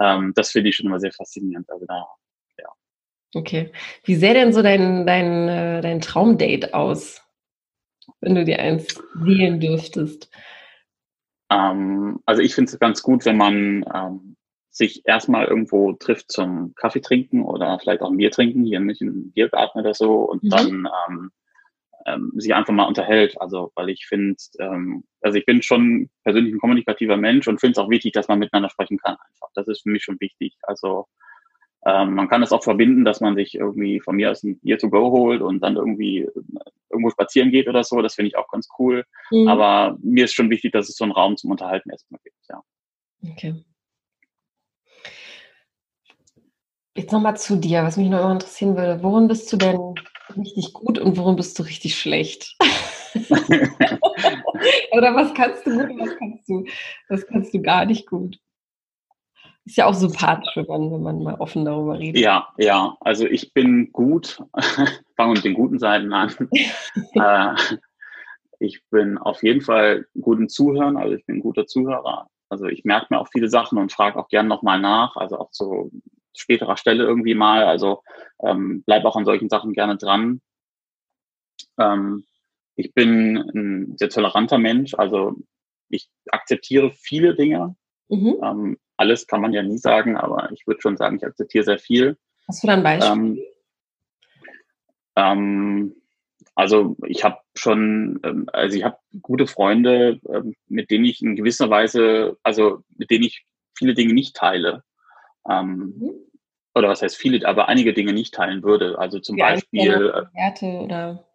[0.00, 1.70] ähm, das finde ich schon immer sehr faszinierend.
[1.70, 2.06] Also da,
[2.58, 2.68] ja.
[3.34, 3.70] Okay.
[4.04, 7.22] Wie sähe denn so dein, dein, äh, dein Traumdate aus?
[8.20, 10.30] wenn du dir eins wählen dürftest?
[11.50, 14.36] Ähm, also ich finde es ganz gut, wenn man ähm,
[14.70, 18.84] sich erstmal irgendwo trifft zum Kaffee trinken oder vielleicht auch ein Bier trinken, hier in
[18.84, 20.48] München Biergarten oder so, und mhm.
[20.50, 21.30] dann ähm,
[22.06, 23.40] ähm, sich einfach mal unterhält.
[23.40, 27.72] Also, weil ich finde, ähm, also ich bin schon persönlich ein kommunikativer Mensch und finde
[27.72, 29.48] es auch wichtig, dass man miteinander sprechen kann einfach.
[29.54, 30.56] Das ist für mich schon wichtig.
[30.62, 31.06] Also
[31.86, 34.78] ähm, man kann das auch verbinden, dass man sich irgendwie von mir aus ein Bier
[34.78, 36.30] to go holt und dann irgendwie äh,
[36.90, 38.02] irgendwo spazieren geht oder so.
[38.02, 39.04] Das finde ich auch ganz cool.
[39.30, 39.48] Mhm.
[39.48, 42.62] Aber mir ist schon wichtig, dass es so einen Raum zum Unterhalten erstmal gibt, ja.
[43.32, 43.64] Okay.
[46.96, 49.02] Jetzt nochmal zu dir, was mich noch immer interessieren würde.
[49.02, 49.94] Worin bist du denn
[50.36, 52.56] richtig gut und worin bist du richtig schlecht?
[54.92, 56.64] Oder was kannst du gut und was kannst du,
[57.08, 58.38] was kannst du gar nicht gut?
[59.64, 62.20] Ist ja auch sympathisch, wenn man, wenn man mal offen darüber redet.
[62.20, 62.96] Ja, ja.
[63.00, 64.42] Also ich bin gut.
[65.16, 66.34] Fangen wir mit den guten Seiten an.
[67.14, 67.54] äh,
[68.58, 70.96] ich bin auf jeden Fall gut im Zuhören.
[70.96, 72.28] Also ich bin ein guter Zuhörer.
[72.48, 75.16] Also ich merke mir auch viele Sachen und frage auch gern nochmal nach.
[75.16, 75.92] Also auch zu
[76.36, 77.64] späterer Stelle irgendwie mal.
[77.64, 78.02] Also
[78.42, 80.40] ähm, bleib auch an solchen Sachen gerne dran.
[81.78, 82.24] Ähm,
[82.76, 84.94] ich bin ein sehr toleranter Mensch.
[84.94, 85.36] Also
[85.88, 87.76] ich akzeptiere viele Dinge.
[88.08, 88.36] Mhm.
[88.42, 91.78] Ähm, alles kann man ja nie sagen, aber ich würde schon sagen, ich akzeptiere sehr
[91.78, 92.18] viel.
[92.48, 93.12] Hast du da ein Beispiel?
[93.12, 93.38] Ähm,
[95.16, 95.96] ähm,
[96.54, 101.36] also ich habe schon, ähm, also ich habe gute Freunde, ähm, mit denen ich in
[101.36, 104.82] gewisser Weise, also mit denen ich viele Dinge nicht teile.
[105.48, 106.12] Ähm, mhm.
[106.74, 108.98] Oder was heißt viele, aber einige Dinge nicht teilen würde.
[108.98, 109.90] Also zum Die Beispiel.
[109.90, 111.26] Äh, Werte oder?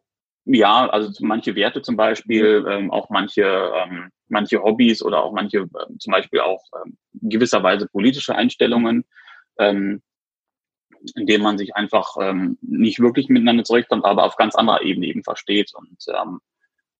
[0.45, 2.67] Ja, also manche Werte zum Beispiel, mhm.
[2.67, 7.87] ähm, auch manche ähm, manche Hobbys oder auch manche, äh, zum Beispiel auch äh, gewisserweise
[7.87, 9.05] politische Einstellungen,
[9.59, 10.01] ähm,
[11.15, 15.07] in denen man sich einfach ähm, nicht wirklich miteinander zurechtkommt, aber auf ganz anderer Ebene
[15.07, 15.71] eben versteht.
[15.75, 16.39] Und ähm,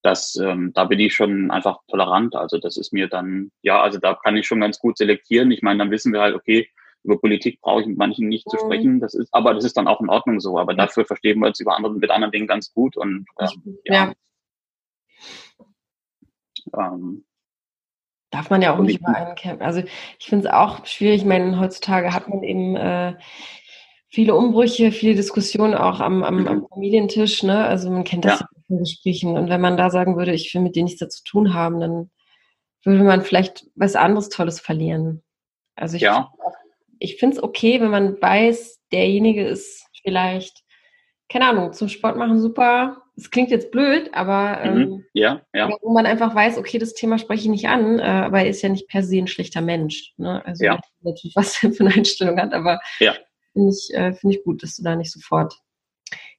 [0.04, 2.36] das, ähm, da bin ich schon einfach tolerant.
[2.36, 5.50] Also das ist mir dann, ja, also da kann ich schon ganz gut selektieren.
[5.50, 6.70] Ich meine, dann wissen wir halt, okay,
[7.06, 8.60] über Politik brauche ich mit manchen nicht zu mhm.
[8.62, 9.00] sprechen.
[9.00, 10.58] Das ist, aber das ist dann auch in Ordnung so.
[10.58, 12.98] Aber dafür verstehen wir uns über andere, mit anderen Dingen ganz gut.
[12.98, 14.14] Und ähm, ja.
[16.74, 16.94] ja.
[16.94, 17.24] Ähm,
[18.32, 19.64] Darf man ja auch nicht über einen kämpfen.
[19.64, 19.84] Also
[20.20, 21.22] ich finde es auch schwierig.
[21.22, 23.14] Ich meine, heutzutage hat man eben äh,
[24.10, 26.68] viele Umbrüche, viele Diskussionen auch am, am, am mhm.
[26.68, 27.44] Familientisch.
[27.44, 27.66] Ne?
[27.66, 28.48] Also man kennt das ja.
[28.68, 29.38] in Gesprächen.
[29.38, 32.10] Und wenn man da sagen würde, ich will mit denen nichts zu tun haben, dann
[32.84, 35.24] würde man vielleicht was anderes Tolles verlieren.
[35.76, 36.32] Also ich, ja.
[37.00, 40.64] Ich finde es okay, wenn man weiß, derjenige ist vielleicht,
[41.30, 43.02] keine Ahnung, zum Sport machen super.
[43.18, 44.82] Es klingt jetzt blöd, aber mhm.
[44.82, 45.70] ähm, ja, ja.
[45.82, 48.62] wo man einfach weiß, okay, das Thema spreche ich nicht an, äh, aber er ist
[48.62, 50.14] ja nicht per se ein schlechter Mensch.
[50.18, 50.46] Ne?
[50.46, 50.80] Also ja.
[51.02, 53.16] natürlich, was er für eine Einstellung hat, aber ja
[53.56, 55.56] finde ich, äh, finde ich gut, dass du da nicht sofort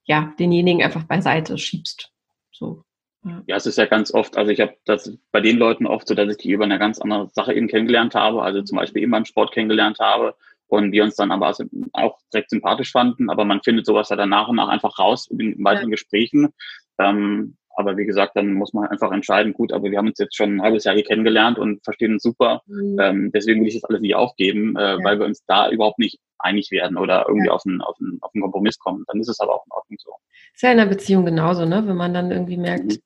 [0.05, 2.12] ja, denjenigen einfach beiseite schiebst.
[2.53, 2.85] So.
[3.27, 3.57] Ja.
[3.57, 6.31] es ist ja ganz oft, also ich habe das bei den Leuten oft so, dass
[6.31, 9.25] ich die über eine ganz andere Sache eben kennengelernt habe, also zum Beispiel eben beim
[9.25, 10.35] Sport kennengelernt habe
[10.69, 11.53] und wir uns dann aber
[11.93, 15.29] auch direkt sympathisch fanden, aber man findet sowas ja dann nach und nach einfach raus
[15.31, 15.95] in weiteren ja.
[15.95, 16.53] Gesprächen.
[16.99, 20.35] Ähm, aber wie gesagt, dann muss man einfach entscheiden, gut, aber wir haben uns jetzt
[20.35, 22.62] schon ein halbes Jahr hier kennengelernt und verstehen uns super.
[22.67, 22.99] Mhm.
[22.99, 25.05] Ähm, deswegen will ich das alles nicht aufgeben, äh, ja.
[25.05, 27.53] weil wir uns da überhaupt nicht einig werden oder irgendwie ja.
[27.53, 29.05] auf, einen, auf, einen, auf einen Kompromiss kommen.
[29.09, 30.12] Dann ist es aber auch in Ordnung so.
[30.55, 31.87] Ist ja in einer Beziehung genauso, ne?
[31.87, 32.99] Wenn man dann irgendwie merkt, mhm.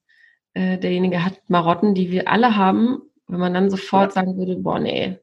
[0.55, 4.23] Äh, derjenige hat Marotten, die wir alle haben, wenn man dann sofort ja.
[4.23, 5.19] sagen würde, boah, nee,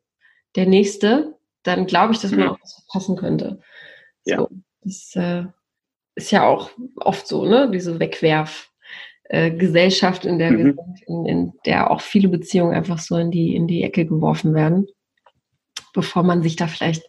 [0.55, 2.49] der nächste, dann glaube ich, dass man mhm.
[2.49, 3.59] auch was verpassen könnte.
[4.23, 4.47] So, ja.
[4.81, 5.43] Das äh,
[6.15, 7.69] ist ja auch oft so, ne?
[7.71, 8.71] Diese Wegwerf.
[9.29, 10.57] Äh, Gesellschaft, in der mhm.
[10.57, 14.05] wir sind, in, in, der auch viele Beziehungen einfach so in die, in die Ecke
[14.05, 14.87] geworfen werden,
[15.93, 17.03] bevor man sich da vielleicht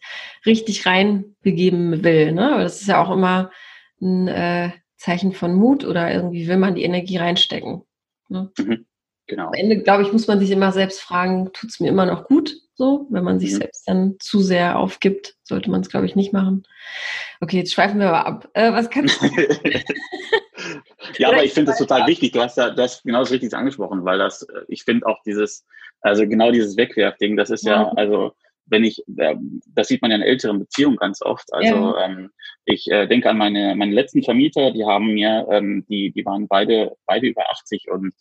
[0.45, 2.33] richtig reinbegeben will.
[2.33, 2.55] Ne?
[2.55, 3.53] Aber das ist ja auch immer
[4.01, 7.83] ein äh, Zeichen von Mut oder irgendwie will man die Energie reinstecken.
[8.29, 8.51] Ne?
[8.59, 8.87] Mhm.
[9.27, 9.49] Genau.
[9.49, 12.25] Am Ende, glaube ich, muss man sich immer selbst fragen, tut es mir immer noch
[12.25, 12.57] gut?
[12.75, 13.57] So, wenn man sich mhm.
[13.57, 16.63] selbst dann zu sehr aufgibt, sollte man es, glaube ich, nicht machen.
[17.41, 18.49] Okay, jetzt schweifen wir aber ab.
[18.55, 19.27] Äh, was kannst du?
[21.19, 22.33] ja, aber ich finde das total wichtig.
[22.33, 25.21] Du hast ja, du hast genau das Richtige angesprochen, weil das, äh, ich finde auch
[25.25, 25.67] dieses,
[26.01, 28.33] also genau dieses Wegwerfding, das ist ja, ja also
[28.71, 31.53] wenn ich, das sieht man ja in älteren Beziehungen ganz oft.
[31.53, 32.05] Also ja.
[32.05, 32.31] ähm,
[32.65, 36.49] ich äh, denke an meine, meine letzten Vermieter, die haben mir, ähm, die, die waren
[36.49, 38.13] beide, beide über 80 und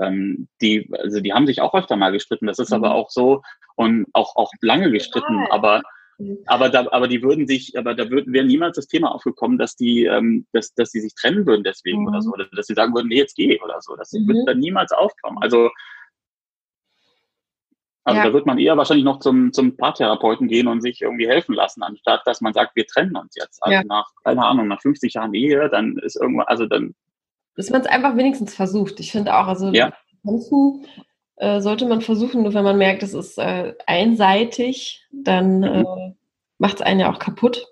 [0.00, 2.46] ähm, die, also die haben sich auch öfter mal gestritten.
[2.46, 2.76] Das ist mhm.
[2.76, 3.42] aber auch so
[3.76, 5.52] und auch, auch lange gestritten, ja.
[5.52, 5.82] aber.
[6.46, 9.76] Aber da, aber die würden sich, aber da würden, wäre niemals das Thema aufgekommen, dass
[9.76, 12.08] die, ähm, dass, dass die sich trennen würden deswegen mhm.
[12.08, 13.94] oder so, oder dass sie sagen würden, nee, jetzt geh oder so.
[13.94, 14.26] Das mhm.
[14.26, 15.38] wird dann niemals aufkommen.
[15.40, 15.70] Also,
[18.08, 18.26] also ja.
[18.26, 21.82] da wird man eher wahrscheinlich noch zum, zum Paartherapeuten gehen und sich irgendwie helfen lassen,
[21.82, 23.62] anstatt dass man sagt, wir trennen uns jetzt.
[23.62, 23.84] Also ja.
[23.84, 26.94] nach, keine Ahnung, nach 50 Jahren Ehe, dann ist irgendwann, also dann.
[27.54, 28.98] Dass man es einfach wenigstens versucht.
[29.00, 29.92] Ich finde auch, also ja.
[30.24, 30.86] Tanzen
[31.36, 35.64] äh, sollte man versuchen, nur wenn man merkt, es ist äh, einseitig, dann mhm.
[35.64, 36.14] äh,
[36.58, 37.66] macht es einen ja auch kaputt.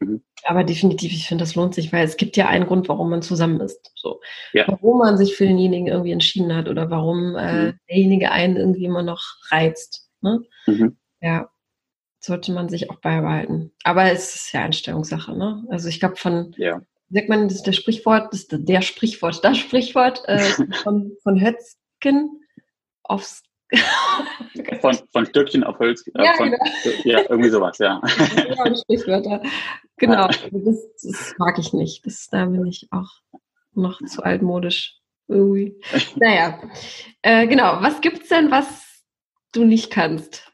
[0.00, 0.22] Mhm.
[0.44, 3.22] Aber definitiv, ich finde, das lohnt sich, weil es gibt ja einen Grund, warum man
[3.22, 3.92] zusammen ist.
[3.96, 4.20] So.
[4.52, 4.64] Ja.
[4.68, 7.78] Warum man sich für denjenigen irgendwie entschieden hat oder warum äh, mhm.
[7.88, 10.08] derjenige einen irgendwie immer noch reizt.
[10.20, 10.42] Ne?
[10.66, 10.96] Mhm.
[11.20, 11.50] Ja,
[12.20, 13.72] sollte man sich auch beibehalten.
[13.84, 15.36] Aber es ist ja Einstellungssache.
[15.36, 15.64] Ne?
[15.70, 16.80] Also ich glaube von, ja.
[17.10, 20.38] sagt man, das ist der Sprichwort, das der Sprichwort, das Sprichwort äh,
[20.82, 22.40] von, von Hötzken,
[23.02, 23.42] aufs
[24.80, 26.06] von, von Stöckchen auf Holz.
[26.14, 26.64] Äh, ja, von, genau.
[27.04, 28.00] ja, irgendwie sowas, ja.
[28.34, 29.42] Genau, Sprichwörter.
[29.98, 30.40] Genau, das,
[31.02, 32.06] das, mag ich nicht.
[32.06, 33.10] Das, da bin ich auch
[33.74, 34.96] noch zu altmodisch.
[35.28, 35.78] Irgendwie.
[36.16, 36.58] Naja,
[37.22, 37.82] äh, genau.
[37.82, 39.04] Was gibt's denn, was
[39.52, 40.50] du nicht kannst?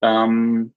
[0.00, 0.72] Ähm,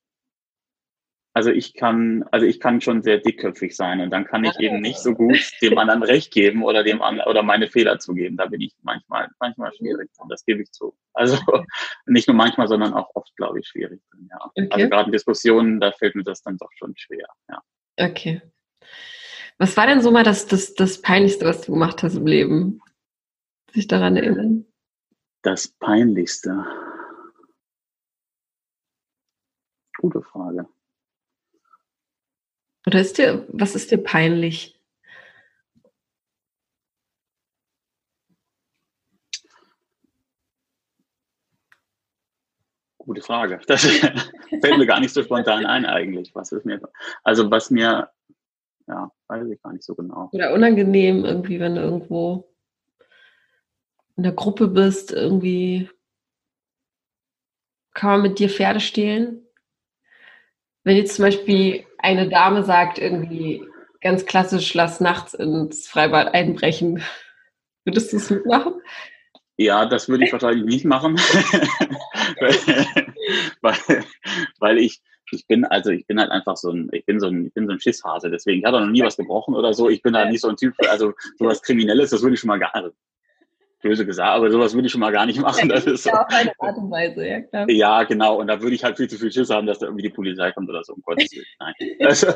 [1.36, 4.80] also ich kann, also ich kann schon sehr dickköpfig sein und dann kann ich eben
[4.80, 8.38] nicht so gut dem anderen Recht geben oder dem anderen oder meine Fehler zugeben.
[8.38, 10.96] Da bin ich manchmal, manchmal schwierig und das gebe ich zu.
[11.14, 11.38] Also
[12.06, 14.02] nicht nur manchmal, sondern auch oft, glaube ich, schwierig.
[14.32, 14.46] Ja.
[14.46, 14.68] Okay.
[14.72, 17.28] Also gerade in Diskussionen, da fällt mir das dann doch schon schwer.
[17.50, 17.62] Ja.
[17.98, 18.42] Okay.
[19.58, 22.80] Was war denn so mal das, das, das Peinlichste, was du gemacht hast im Leben?
[23.74, 24.66] Sich daran erinnern?
[25.42, 26.66] Das Peinlichste.
[29.98, 30.66] Gute Frage.
[32.86, 34.80] Oder ist dir, was ist dir peinlich?
[43.00, 43.60] Gute Frage.
[43.68, 43.84] Das
[44.62, 46.34] fällt mir gar nicht so spontan ein eigentlich.
[46.34, 46.82] Was ist mir,
[47.24, 48.10] also was mir,
[48.88, 50.30] ja, weiß ich gar nicht so genau.
[50.32, 52.52] Oder unangenehm irgendwie, wenn du irgendwo
[54.16, 55.90] in der Gruppe bist, irgendwie
[57.94, 59.48] kann man mit dir Pferde stehlen?
[60.84, 63.64] Wenn jetzt zum Beispiel eine Dame sagt, irgendwie
[64.00, 67.04] ganz klassisch, lass nachts ins Freibad einbrechen,
[67.84, 68.74] würdest du es mitmachen?
[69.58, 71.16] Ja, das würde ich wahrscheinlich nicht machen,
[73.62, 74.04] weil,
[74.60, 77.48] weil ich ich bin, also ich bin halt einfach so ein, ich bin so ein,
[77.48, 79.90] ich bin so ein Schisshase, deswegen, ich habe noch nie was gebrochen oder so.
[79.90, 82.60] Ich bin da nicht so ein Typ, also sowas Kriminelles, das würde ich schon mal
[82.60, 82.92] gar, also
[83.82, 85.70] böse gesagt, aber sowas würde ich schon mal gar nicht machen.
[85.70, 87.70] Das ist ja, auf eine Art und Weise, ja klar.
[87.70, 88.40] Ja, genau.
[88.40, 90.52] Und da würde ich halt viel zu viel Schiss haben, dass da irgendwie die Polizei
[90.52, 91.46] kommt oder so, um Gottes Willen.
[91.60, 91.74] Nein.
[92.06, 92.28] Also,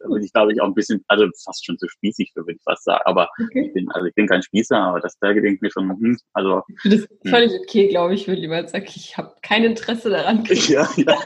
[0.00, 2.62] da bin ich, glaube ich, auch ein bisschen, also fast schon zu spießig, würde ich
[2.62, 3.00] fast sagen.
[3.04, 3.66] Aber okay.
[3.66, 6.62] ich bin, also ich bin kein Spießer, aber das da gedenkt mir schon, hm, also.
[6.84, 7.30] Das ist hm.
[7.30, 10.44] völlig okay, glaube ich, würde lieber sagen, ich habe kein Interesse daran.
[10.68, 11.16] Ja, ja.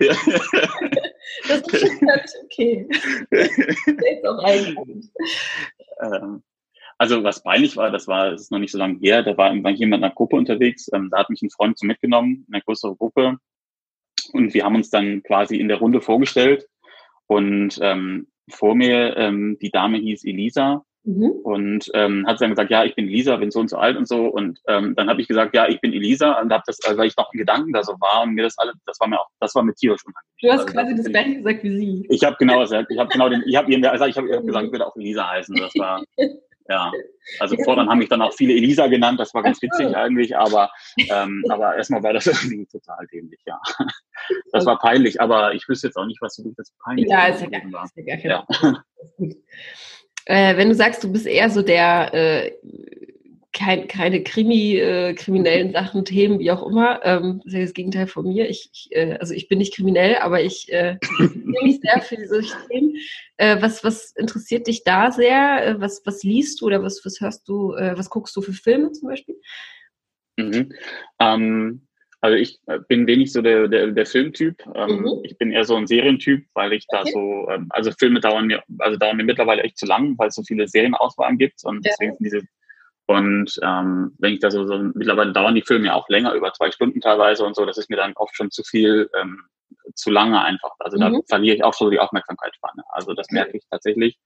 [0.00, 0.14] ja.
[1.48, 2.88] das ist schon völlig okay.
[3.30, 5.10] Das ist auch eigentlich.
[6.02, 6.42] Ähm,
[7.00, 9.54] also was peinlich war, das war, das ist noch nicht so lange her, da war
[9.54, 12.62] jemand in einer Gruppe unterwegs, ähm, da hat mich ein Freund so mitgenommen, in einer
[12.62, 13.38] größeren Gruppe.
[14.34, 16.66] Und wir haben uns dann quasi in der Runde vorgestellt.
[17.26, 20.84] Und ähm, vor mir, ähm, die Dame hieß Elisa.
[21.04, 21.30] Mhm.
[21.42, 24.06] Und ähm, hat dann gesagt, ja, ich bin Elisa, bin so und so alt und
[24.06, 24.26] so.
[24.26, 26.38] Und ähm, dann habe ich gesagt, ja, ich bin Elisa.
[26.38, 28.58] Und habe das, also, weil ich noch in Gedanken da so war und mir das
[28.58, 30.36] alles, das war mir auch, das war mir tierisch unangenehm.
[30.42, 32.06] Du hast also, quasi das gleiche gesagt wie sie.
[32.10, 34.44] Ich habe genau gesagt, ich habe genau den, ich habe ihr, also ich habe hab
[34.44, 35.56] gesagt, ich würde auch Elisa heißen.
[35.56, 36.04] Das war
[36.70, 36.92] Ja,
[37.40, 40.70] also vorhin haben mich dann auch viele Elisa genannt, das war ganz witzig eigentlich, aber,
[40.96, 43.60] ähm, aber erstmal war das irgendwie total dämlich, ja.
[44.52, 47.40] Das war peinlich, aber ich wüsste jetzt auch nicht, was so das peinlich ja, ist
[47.40, 48.84] ja gar, ist ja gar ja.
[50.26, 52.52] Äh, wenn du sagst, du bist eher so der äh,
[53.52, 57.00] kein, keine Krimi, äh, kriminellen Sachen, Themen, wie auch immer.
[57.04, 58.48] Ähm, das ist ja das Gegenteil von mir.
[58.48, 62.54] Ich, ich äh, also ich bin nicht kriminell, aber ich äh, mich sehr für solche
[62.68, 62.96] Themen.
[63.38, 65.66] Äh, was, was interessiert dich da sehr?
[65.66, 68.52] Äh, was, was liest du oder was, was hörst du, äh, was guckst du für
[68.52, 69.36] Filme zum Beispiel?
[70.36, 70.72] Mhm.
[71.18, 71.86] Ähm,
[72.20, 74.62] also ich äh, bin wenig so der, der, der Filmtyp.
[74.74, 75.20] Ähm, mhm.
[75.24, 77.02] Ich bin eher so ein Serientyp, weil ich okay.
[77.04, 80.28] da so, ähm, also Filme dauern mir, also dauern mir mittlerweile echt zu lang, weil
[80.28, 81.90] es so viele Serienauswahlen gibt und ja.
[81.90, 82.46] deswegen sind diese
[83.10, 86.52] und ähm, wenn ich da so, so, mittlerweile dauern die Filme ja auch länger, über
[86.52, 89.42] zwei Stunden teilweise und so, das ist mir dann oft schon zu viel, ähm,
[89.96, 90.70] zu lange einfach.
[90.78, 91.14] Also mhm.
[91.14, 92.84] da verliere ich auch schon die Aufmerksamkeitsspanne.
[92.90, 94.16] Also das merke ich tatsächlich.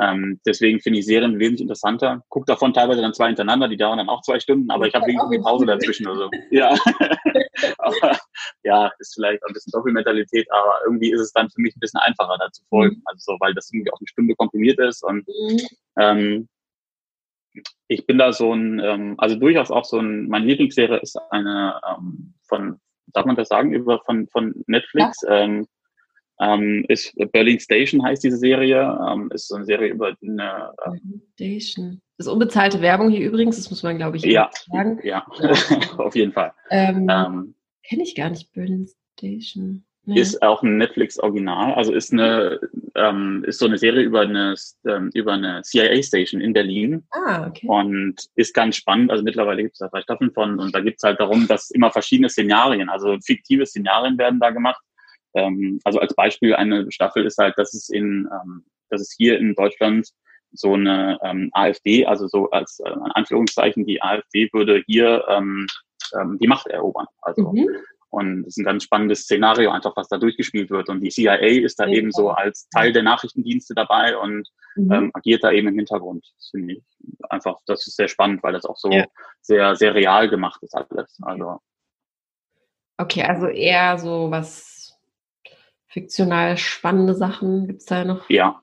[0.00, 2.20] Ähm, deswegen finde ich Serien wesentlich interessanter.
[2.28, 5.08] Guck davon teilweise dann zwei hintereinander, die dauern dann auch zwei Stunden, aber ich habe
[5.08, 6.30] irgendwie Pause dazwischen oder so.
[6.50, 6.74] Ja.
[7.78, 8.18] aber,
[8.64, 11.80] ja, ist vielleicht auch ein bisschen Doppelmentalität, aber irgendwie ist es dann für mich ein
[11.80, 12.96] bisschen einfacher da zu folgen.
[12.96, 13.02] Mhm.
[13.04, 15.60] Also so, weil das irgendwie auch eine Stunde komprimiert ist und mhm.
[16.00, 16.48] ähm,
[17.88, 21.80] ich bin da so ein, ähm, also durchaus auch so ein, meine Lieblingsserie ist eine
[21.88, 25.44] ähm, von, darf man das sagen, über von, von Netflix, ja.
[25.44, 25.66] ähm,
[26.38, 31.22] ähm, ist Berlin Station heißt diese Serie, ähm, ist so eine Serie über eine ähm,
[31.34, 32.02] Station.
[32.18, 35.00] Das ist unbezahlte Werbung hier übrigens, das muss man, glaube ich, ja, sagen.
[35.02, 35.26] Ja,
[35.98, 36.52] auf jeden Fall.
[36.70, 39.84] Ähm, ähm, Kenne ich gar nicht, Berlin Station.
[40.08, 40.20] Nee.
[40.20, 42.60] Ist auch ein Netflix-Original, also ist eine,
[42.94, 44.54] ähm, ist so eine Serie über eine,
[44.86, 47.04] ähm, über eine CIA-Station in Berlin.
[47.10, 47.66] Ah, okay.
[47.66, 49.10] Und ist ganz spannend.
[49.10, 51.72] Also mittlerweile gibt es da drei Staffeln von und da gibt es halt darum, dass
[51.72, 54.80] immer verschiedene Szenarien, also fiktive Szenarien werden da gemacht.
[55.34, 59.38] Ähm, also als Beispiel eine Staffel ist halt, dass es in, ähm, dass es hier
[59.40, 60.08] in Deutschland
[60.52, 65.66] so eine ähm, AfD, also so als äh, Anführungszeichen die AfD würde hier ähm,
[66.14, 67.06] ähm, die Macht erobern.
[67.22, 67.68] Also mhm.
[68.16, 70.88] Und es ist ein ganz spannendes Szenario, einfach was da durchgespielt wird.
[70.88, 71.98] Und die CIA ist da ja.
[71.98, 74.90] eben so als Teil der Nachrichtendienste dabei und mhm.
[74.90, 76.24] ähm, agiert da eben im Hintergrund.
[76.34, 76.82] Das finde ich
[77.28, 79.04] einfach, das ist sehr spannend, weil das auch so ja.
[79.42, 81.18] sehr, sehr real gemacht ist alles.
[81.20, 81.58] Also.
[82.96, 84.98] Okay, also eher so was
[85.88, 88.30] fiktional spannende Sachen gibt es da noch?
[88.30, 88.62] Ja.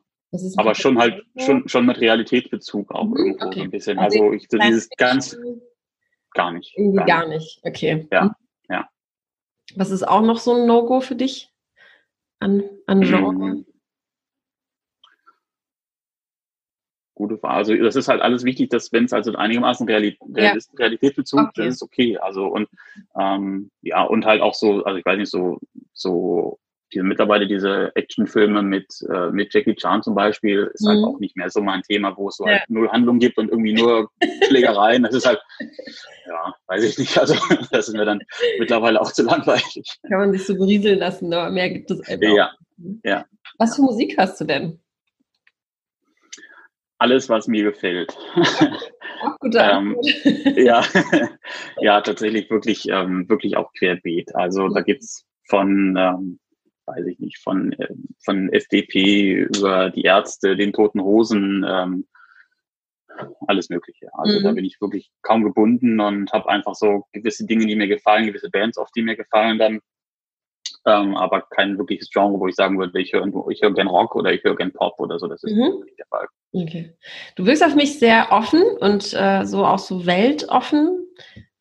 [0.57, 3.59] Aber schon halt, schon, schon mit Realitätsbezug auch mhm, irgendwo okay.
[3.59, 3.99] so ein bisschen.
[3.99, 5.37] Also, also ich so dieses ganz,
[6.31, 6.75] gar nicht.
[6.75, 7.59] Irgendwie gar, gar nicht.
[7.61, 8.07] okay.
[8.11, 8.35] Ja.
[9.75, 11.51] Was ist auch noch so ein No-Go für dich
[12.39, 13.33] an, an Genre?
[13.33, 13.65] Mhm.
[17.15, 17.55] Gute Frage.
[17.55, 20.55] Also das ist halt alles wichtig, dass wenn es also einigermaßen Realität, ja.
[20.77, 21.67] Realitätsbezug okay.
[21.67, 22.17] ist, okay.
[22.17, 22.67] Also und
[23.17, 25.59] ähm, ja, und halt auch so, also ich weiß nicht, so,
[25.93, 26.59] so
[26.93, 31.05] diese mittlerweile diese Actionfilme mit, äh, mit Jackie Chan zum Beispiel ist halt mhm.
[31.05, 32.59] halt auch nicht mehr so mein Thema, wo es so ja.
[32.59, 34.09] halt null Handlung gibt und irgendwie nur
[34.47, 35.03] Schlägereien.
[35.03, 35.41] Das ist halt,
[36.27, 37.17] ja, weiß ich nicht.
[37.17, 37.35] Also
[37.71, 38.21] das ist mir dann
[38.59, 39.99] mittlerweile auch zu langweilig.
[40.07, 42.35] Kann man sich so berieseln lassen, aber mehr gibt es einfach.
[42.35, 42.51] Ja,
[43.03, 43.25] ja.
[43.57, 44.79] Was für Musik hast du denn?
[46.97, 48.15] Alles, was mir gefällt.
[49.23, 49.97] Auch guter ähm,
[50.55, 50.83] ja,
[51.81, 54.33] ja, tatsächlich wirklich, ähm, wirklich auch querbeet.
[54.35, 56.39] Also da gibt's von ähm,
[56.85, 57.93] weiß ich nicht, von, äh,
[58.23, 62.07] von FDP über die Ärzte, den Toten Hosen, ähm,
[63.47, 64.09] alles Mögliche.
[64.13, 64.43] Also mhm.
[64.43, 68.25] da bin ich wirklich kaum gebunden und habe einfach so gewisse Dinge, die mir gefallen,
[68.25, 69.79] gewisse Bands, auf die mir gefallen dann.
[70.85, 74.15] Ähm, aber kein wirkliches Genre, wo ich sagen würde, ich höre, ich höre gern Rock
[74.15, 75.27] oder ich höre gern Pop oder so.
[75.27, 75.83] Das ist mhm.
[75.85, 76.27] nicht der Fall.
[76.51, 76.93] Okay.
[77.35, 81.07] Du wirkst auf mich sehr offen und äh, so auch so weltoffen,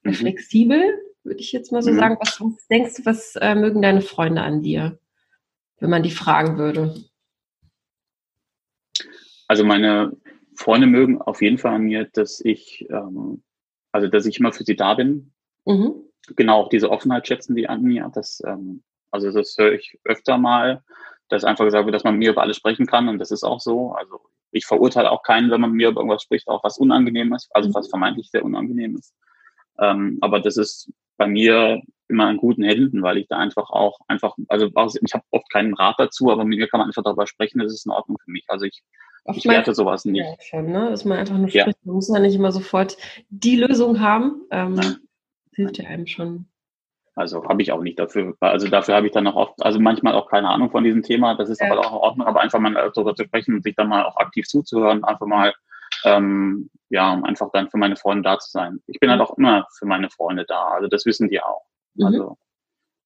[0.02, 0.12] mhm.
[0.12, 0.82] flexibel,
[1.22, 1.98] würde ich jetzt mal so mhm.
[1.98, 2.16] sagen.
[2.20, 4.98] Was, was, denkst du, was äh, mögen deine Freunde an dir,
[5.83, 6.95] wenn man die fragen würde?
[9.49, 10.16] Also meine
[10.55, 13.42] Freunde mögen auf jeden Fall an mir, dass ich, ähm,
[13.90, 15.33] also dass ich immer für sie da bin.
[15.66, 15.95] Mhm.
[16.37, 18.09] Genau, auch diese Offenheit schätzen die an mir.
[18.14, 20.85] Das, ähm, also das höre ich öfter mal,
[21.29, 23.42] dass einfach gesagt wird, dass man mit mir über alles sprechen kann und das ist
[23.42, 23.90] auch so.
[23.92, 24.21] Also
[24.53, 27.51] ich verurteile auch keinen, wenn man mit mir über irgendwas spricht, auch was unangenehm ist,
[27.57, 27.75] also mhm.
[27.75, 29.16] was vermeintlich sehr unangenehm ist.
[29.81, 33.98] Ähm, aber das ist bei mir immer in guten Händen, weil ich da einfach auch
[34.07, 34.70] einfach, also
[35.03, 37.72] ich habe oft keinen Rat dazu, aber mit mir kann man einfach darüber sprechen, das
[37.72, 38.44] ist in Ordnung für mich.
[38.48, 38.83] Also ich
[39.35, 40.25] ich werte sowas nicht.
[40.25, 40.90] Ja, schon, ne?
[40.90, 41.66] Dass man einfach nur spricht.
[41.66, 41.75] Ja.
[41.85, 42.96] Man muss ja nicht immer sofort
[43.29, 44.42] die Lösung haben.
[44.51, 44.94] Ähm, ja.
[45.55, 46.46] hilft ja einem schon.
[47.14, 48.35] Also habe ich auch nicht dafür.
[48.40, 51.35] Also dafür habe ich dann auch oft, also manchmal auch keine Ahnung von diesem Thema.
[51.35, 51.70] Das ist ja.
[51.70, 54.16] aber auch in Ordnung, aber einfach mal darüber zu sprechen und sich dann mal auch
[54.16, 55.53] aktiv zuzuhören, einfach mal,
[56.05, 58.81] ähm, ja, um einfach dann für meine Freunde da zu sein.
[58.87, 60.68] Ich bin halt auch immer für meine Freunde da.
[60.68, 61.62] Also das wissen die auch.
[61.94, 62.07] Mhm.
[62.07, 62.38] Also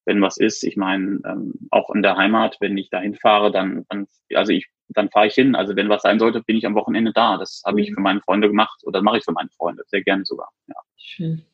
[0.04, 3.84] wenn was ist, ich meine, ähm, auch in der Heimat, wenn ich dahin fahre, dann,
[3.88, 5.54] dann also ich dann fahre ich hin.
[5.54, 7.38] Also wenn was sein sollte, bin ich am Wochenende da.
[7.38, 7.94] Das habe ich mhm.
[7.94, 10.48] für meine Freunde gemacht oder mache ich für meine Freunde sehr gerne sogar.
[10.68, 10.76] Ja.
[10.96, 11.44] Schön.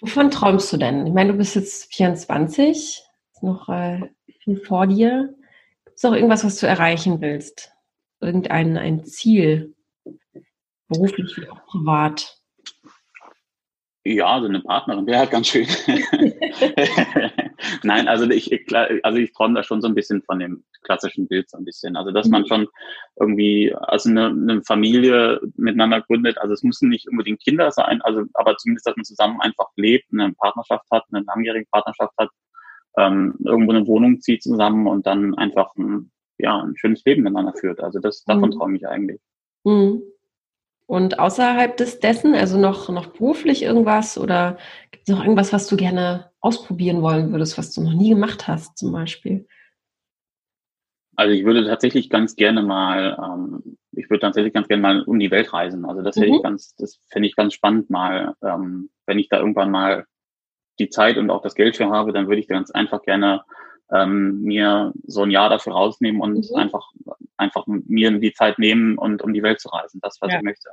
[0.00, 1.06] Wovon träumst du denn?
[1.06, 5.34] Ich meine, du bist jetzt 24, ist noch äh, viel vor dir.
[5.84, 7.72] Gibt es auch irgendwas, was du erreichen willst?
[8.20, 9.74] Irgendein ein Ziel,
[10.88, 12.38] beruflich wie auch privat?
[14.08, 15.66] Ja, also eine Partnerin wäre halt ganz schön.
[17.82, 21.50] Nein, also ich, also ich träume da schon so ein bisschen von dem klassischen Bild
[21.50, 21.96] so ein bisschen.
[21.96, 22.46] Also dass man mhm.
[22.46, 22.68] schon
[23.18, 26.38] irgendwie also eine, eine Familie miteinander gründet.
[26.38, 30.06] Also es müssen nicht unbedingt Kinder sein, also aber zumindest, dass man zusammen einfach lebt,
[30.12, 32.30] eine Partnerschaft hat, eine langjährige Partnerschaft hat,
[32.98, 37.54] ähm, irgendwo eine Wohnung zieht zusammen und dann einfach ein, ja, ein schönes Leben miteinander
[37.54, 37.80] führt.
[37.80, 38.52] Also das davon mhm.
[38.54, 39.20] träume ich eigentlich.
[39.64, 40.00] Mhm.
[40.86, 44.56] Und außerhalb des dessen, also noch, noch beruflich irgendwas oder
[44.92, 48.46] gibt es noch irgendwas, was du gerne ausprobieren wollen würdest, was du noch nie gemacht
[48.46, 49.48] hast, zum Beispiel?
[51.16, 55.18] Also ich würde tatsächlich ganz gerne mal, ähm, ich würde tatsächlich ganz gerne mal um
[55.18, 55.84] die Welt reisen.
[55.84, 56.20] Also das mhm.
[56.20, 60.04] hätte ich ganz, das fände ich ganz spannend mal, ähm, wenn ich da irgendwann mal
[60.78, 63.42] die Zeit und auch das Geld für habe, dann würde ich ganz einfach gerne
[63.92, 66.56] ähm, mir so ein Jahr dafür rausnehmen und mhm.
[66.56, 66.90] einfach,
[67.36, 70.00] einfach mir die Zeit nehmen und um die Welt zu reisen.
[70.02, 70.38] Das, was ja.
[70.38, 70.70] ich möchte.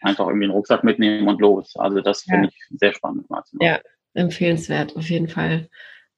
[0.00, 1.74] Einfach irgendwie einen Rucksack mitnehmen und los.
[1.76, 2.34] Also das ja.
[2.34, 3.42] finde ich sehr spannend mal.
[3.60, 3.80] Ja,
[4.14, 5.68] empfehlenswert auf jeden Fall.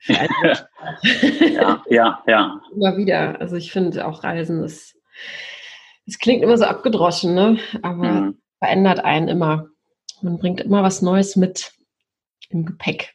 [0.06, 2.60] ja, ja, ja.
[2.74, 3.40] Immer wieder.
[3.40, 4.96] Also ich finde auch Reisen ist,
[6.06, 7.58] es klingt immer so abgedroschen, ne?
[7.82, 8.42] Aber mhm.
[8.58, 9.68] verändert einen immer.
[10.22, 11.72] Man bringt immer was Neues mit
[12.48, 13.14] im Gepäck.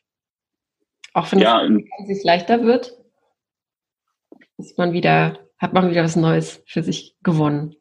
[1.14, 2.94] Auch wenn ja, es sich leichter wird,
[4.58, 7.76] ist man wieder, hat man wieder was Neues für sich gewonnen.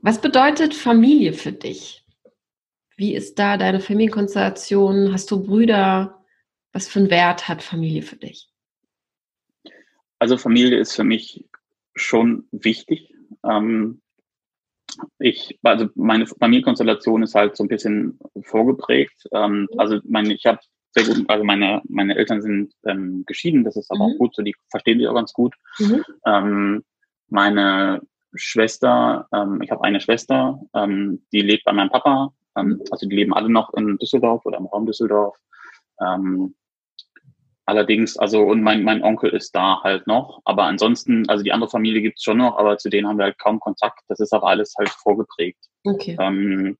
[0.00, 2.04] Was bedeutet Familie für dich?
[2.96, 5.12] Wie ist da deine Familienkonstellation?
[5.12, 6.24] Hast du Brüder?
[6.72, 8.48] Was für einen Wert hat Familie für dich?
[10.18, 11.44] Also Familie ist für mich
[11.94, 13.14] schon wichtig.
[13.44, 14.00] Ähm,
[15.18, 19.28] ich, also meine Familienkonstellation ist halt so ein bisschen vorgeprägt.
[19.32, 19.78] Ähm, mhm.
[19.78, 20.60] Also meine, ich habe
[20.98, 24.14] sehr gut, also meine, meine Eltern sind ähm, geschieden, das ist aber mhm.
[24.14, 25.54] auch gut so, die verstehen sich auch ganz gut.
[25.78, 26.04] Mhm.
[26.26, 26.84] Ähm,
[27.28, 28.02] meine
[28.34, 32.82] Schwester, ähm, ich habe eine Schwester, ähm, die lebt bei meinem Papa, ähm, mhm.
[32.90, 35.36] also die leben alle noch in Düsseldorf oder im Raum Düsseldorf.
[36.00, 36.54] Ähm,
[37.64, 41.70] allerdings, also und mein, mein Onkel ist da halt noch, aber ansonsten, also die andere
[41.70, 44.00] Familie gibt's schon noch, aber zu denen haben wir halt kaum Kontakt.
[44.08, 45.64] Das ist aber alles halt vorgeprägt.
[45.84, 46.16] Okay.
[46.20, 46.76] Ähm,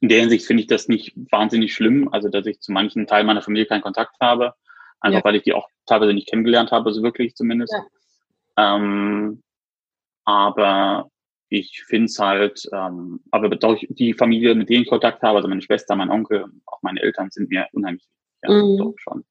[0.00, 3.26] in der Hinsicht finde ich das nicht wahnsinnig schlimm, also dass ich zu manchen Teilen
[3.26, 4.54] meiner Familie keinen Kontakt habe,
[5.00, 5.24] einfach ja.
[5.24, 7.72] weil ich die auch teilweise nicht kennengelernt habe, so wirklich zumindest.
[7.72, 8.76] Ja.
[8.76, 9.42] Ähm,
[10.24, 11.10] aber
[11.48, 15.48] ich finde es halt, ähm, aber durch die Familie, mit denen ich Kontakt habe, also
[15.48, 18.04] meine Schwester, mein Onkel, auch meine Eltern sind mir unheimlich,
[18.42, 18.78] ja, mhm.
[18.78, 19.24] doch schon.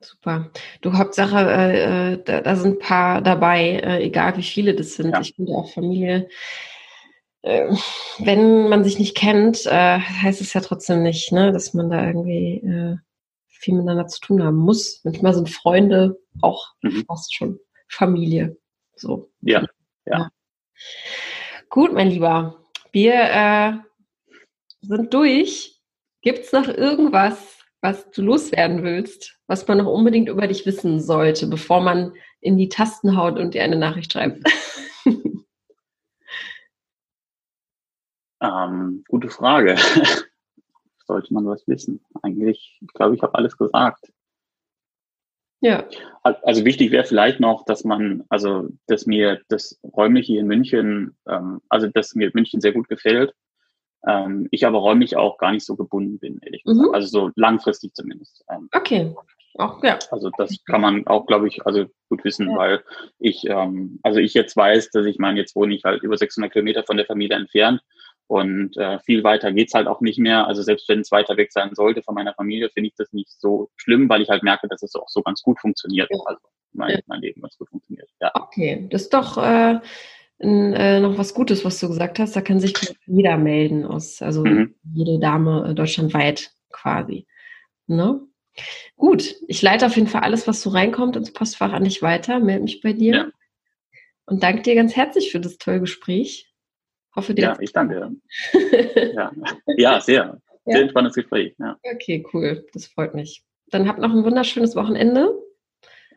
[0.00, 0.50] Super.
[0.80, 4.94] Du Hauptsache, äh, äh, da, da, sind ein paar dabei, äh, egal wie viele das
[4.94, 5.10] sind.
[5.10, 5.20] Ja.
[5.20, 6.28] Ich finde auch Familie,
[7.42, 12.06] wenn man sich nicht kennt, äh, heißt es ja trotzdem nicht, ne, dass man da
[12.06, 12.96] irgendwie äh,
[13.46, 15.00] viel miteinander zu tun haben muss.
[15.04, 17.04] Manchmal sind Freunde auch mhm.
[17.06, 17.58] fast schon
[17.88, 18.56] Familie.
[18.96, 19.30] So.
[19.40, 19.62] Ja.
[20.06, 20.18] ja.
[20.18, 20.30] ja.
[21.68, 22.64] Gut, mein Lieber.
[22.92, 23.84] Wir
[24.80, 25.80] sind durch.
[26.22, 31.00] Gibt es noch irgendwas, was du loswerden willst, was man noch unbedingt über dich wissen
[31.00, 34.42] sollte, bevor man in die Tasten haut und dir eine Nachricht schreibt?
[38.40, 39.76] Ähm, gute Frage.
[41.06, 42.04] Sollte man was wissen?
[42.22, 44.12] Eigentlich, ich glaube, ich habe alles gesagt.
[45.60, 45.88] Ja.
[46.22, 51.16] Also wichtig wäre vielleicht noch, dass man, also dass mir das räumliche hier in München,
[51.28, 53.34] ähm, also dass mir München sehr gut gefällt.
[54.06, 56.88] Ähm, ich aber räumlich auch gar nicht so gebunden bin, ehrlich gesagt.
[56.88, 56.94] Mhm.
[56.94, 58.44] Also so langfristig zumindest.
[58.48, 59.14] Ähm, okay.
[59.54, 59.98] Auch, ja.
[60.12, 62.56] Also das kann man auch, glaube ich, also gut wissen, ja.
[62.56, 62.84] weil
[63.18, 66.52] ich, ähm, also ich jetzt weiß, dass ich meine, jetzt wohne ich halt über 600
[66.52, 67.82] Kilometer von der Familie entfernt
[68.28, 70.46] und äh, viel weiter geht's halt auch nicht mehr.
[70.46, 73.30] Also selbst wenn es weiter weg sein sollte von meiner Familie, finde ich das nicht
[73.40, 76.10] so schlimm, weil ich halt merke, dass es auch so ganz gut funktioniert.
[76.10, 76.18] Ja.
[76.26, 76.40] Also
[76.74, 76.98] mein, ja.
[77.06, 78.08] mein Leben ganz gut funktioniert.
[78.20, 78.30] Ja.
[78.34, 79.80] Okay, das ist doch äh,
[80.38, 82.36] n, äh, noch was Gutes, was du gesagt hast.
[82.36, 82.74] Da kann sich
[83.06, 84.74] jeder melden aus, also mhm.
[84.92, 87.26] jede Dame äh, deutschlandweit quasi.
[87.86, 88.20] Ne?
[88.96, 92.40] Gut, ich leite auf jeden Fall alles, was so reinkommt, ins Postfach an dich weiter,
[92.40, 93.14] melde mich bei dir.
[93.14, 93.30] Ja.
[94.26, 96.47] Und danke dir ganz herzlich für das tolle Gespräch.
[97.14, 97.42] Hoffe dir.
[97.42, 98.10] Ja, ich danke.
[99.14, 99.32] ja.
[99.76, 100.40] ja, sehr.
[100.64, 100.88] Sehr ja?
[100.88, 101.54] spannendes Gespräch.
[101.58, 101.78] Ja.
[101.82, 102.66] Okay, cool.
[102.72, 103.44] Das freut mich.
[103.70, 105.34] Dann habt noch ein wunderschönes Wochenende.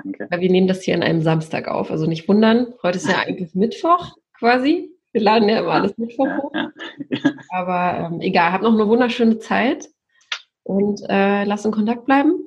[0.03, 0.27] Danke.
[0.29, 1.91] Weil wir nehmen das hier an einem Samstag auf.
[1.91, 4.89] Also nicht wundern, heute ist ja eigentlich Mittwoch quasi.
[5.13, 6.51] Wir laden ja immer alles Mittwoch hoch.
[7.49, 9.89] Aber ähm, egal, habt noch eine wunderschöne Zeit
[10.63, 12.39] und äh, lass in Kontakt bleiben.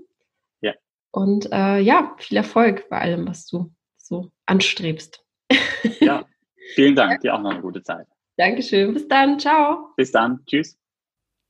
[0.60, 0.72] Ja.
[1.10, 5.22] Und äh, ja, viel Erfolg bei allem, was du so anstrebst.
[6.00, 6.24] Ja,
[6.74, 7.12] vielen Dank.
[7.12, 7.18] Ja.
[7.18, 8.06] Dir auch noch eine gute Zeit.
[8.36, 8.94] Dankeschön.
[8.94, 9.38] Bis dann.
[9.38, 9.90] Ciao.
[9.96, 10.40] Bis dann.
[10.46, 10.78] Tschüss.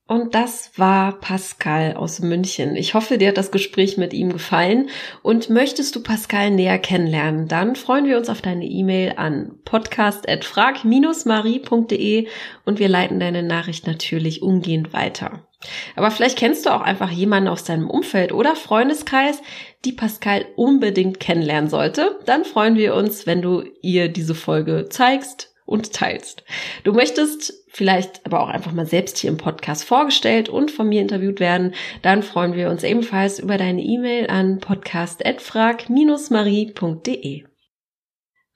[0.07, 2.77] Und das war Pascal aus München.
[2.77, 4.91] Ich hoffe, dir hat das Gespräch mit ihm gefallen.
[5.23, 12.29] Und möchtest du Pascal näher kennenlernen, dann freuen wir uns auf deine E-Mail an podcast.frag-marie.de
[12.67, 15.49] und wir leiten deine Nachricht natürlich umgehend weiter.
[15.97, 19.41] Aber vielleicht kennst du auch einfach jemanden aus deinem Umfeld oder Freundeskreis,
[19.87, 22.21] die Pascal unbedingt kennenlernen sollte.
[22.27, 26.45] Dann freuen wir uns, wenn du ihr diese Folge zeigst, und teilst.
[26.85, 31.03] Du möchtest vielleicht aber auch einfach mal selbst hier im Podcast vorgestellt und von mir
[31.03, 37.45] interviewt werden, dann freuen wir uns ebenfalls über deine E-Mail an podcast@frag-marie.de.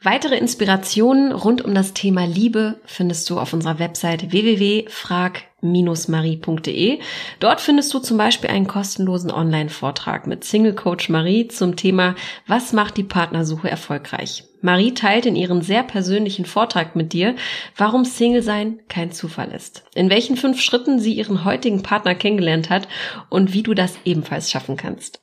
[0.00, 7.00] Weitere Inspirationen rund um das Thema Liebe findest du auf unserer Website www.frag-marie.de.
[7.40, 12.14] Dort findest du zum Beispiel einen kostenlosen Online-Vortrag mit Single Coach Marie zum Thema
[12.46, 14.47] Was macht die Partnersuche erfolgreich?
[14.60, 17.34] Marie teilt in ihren sehr persönlichen Vortrag mit dir,
[17.76, 22.70] warum Single sein kein Zufall ist, in welchen fünf Schritten sie ihren heutigen Partner kennengelernt
[22.70, 22.88] hat
[23.28, 25.20] und wie du das ebenfalls schaffen kannst.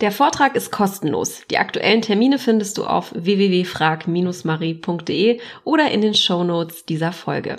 [0.00, 1.42] Der Vortrag ist kostenlos.
[1.50, 7.58] Die aktuellen Termine findest du auf www.frag-marie.de oder in den Show Notes dieser Folge.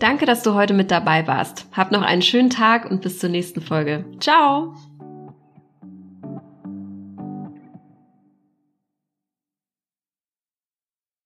[0.00, 1.66] Danke, dass du heute mit dabei warst.
[1.72, 4.04] Hab noch einen schönen Tag und bis zur nächsten Folge.
[4.18, 4.74] Ciao!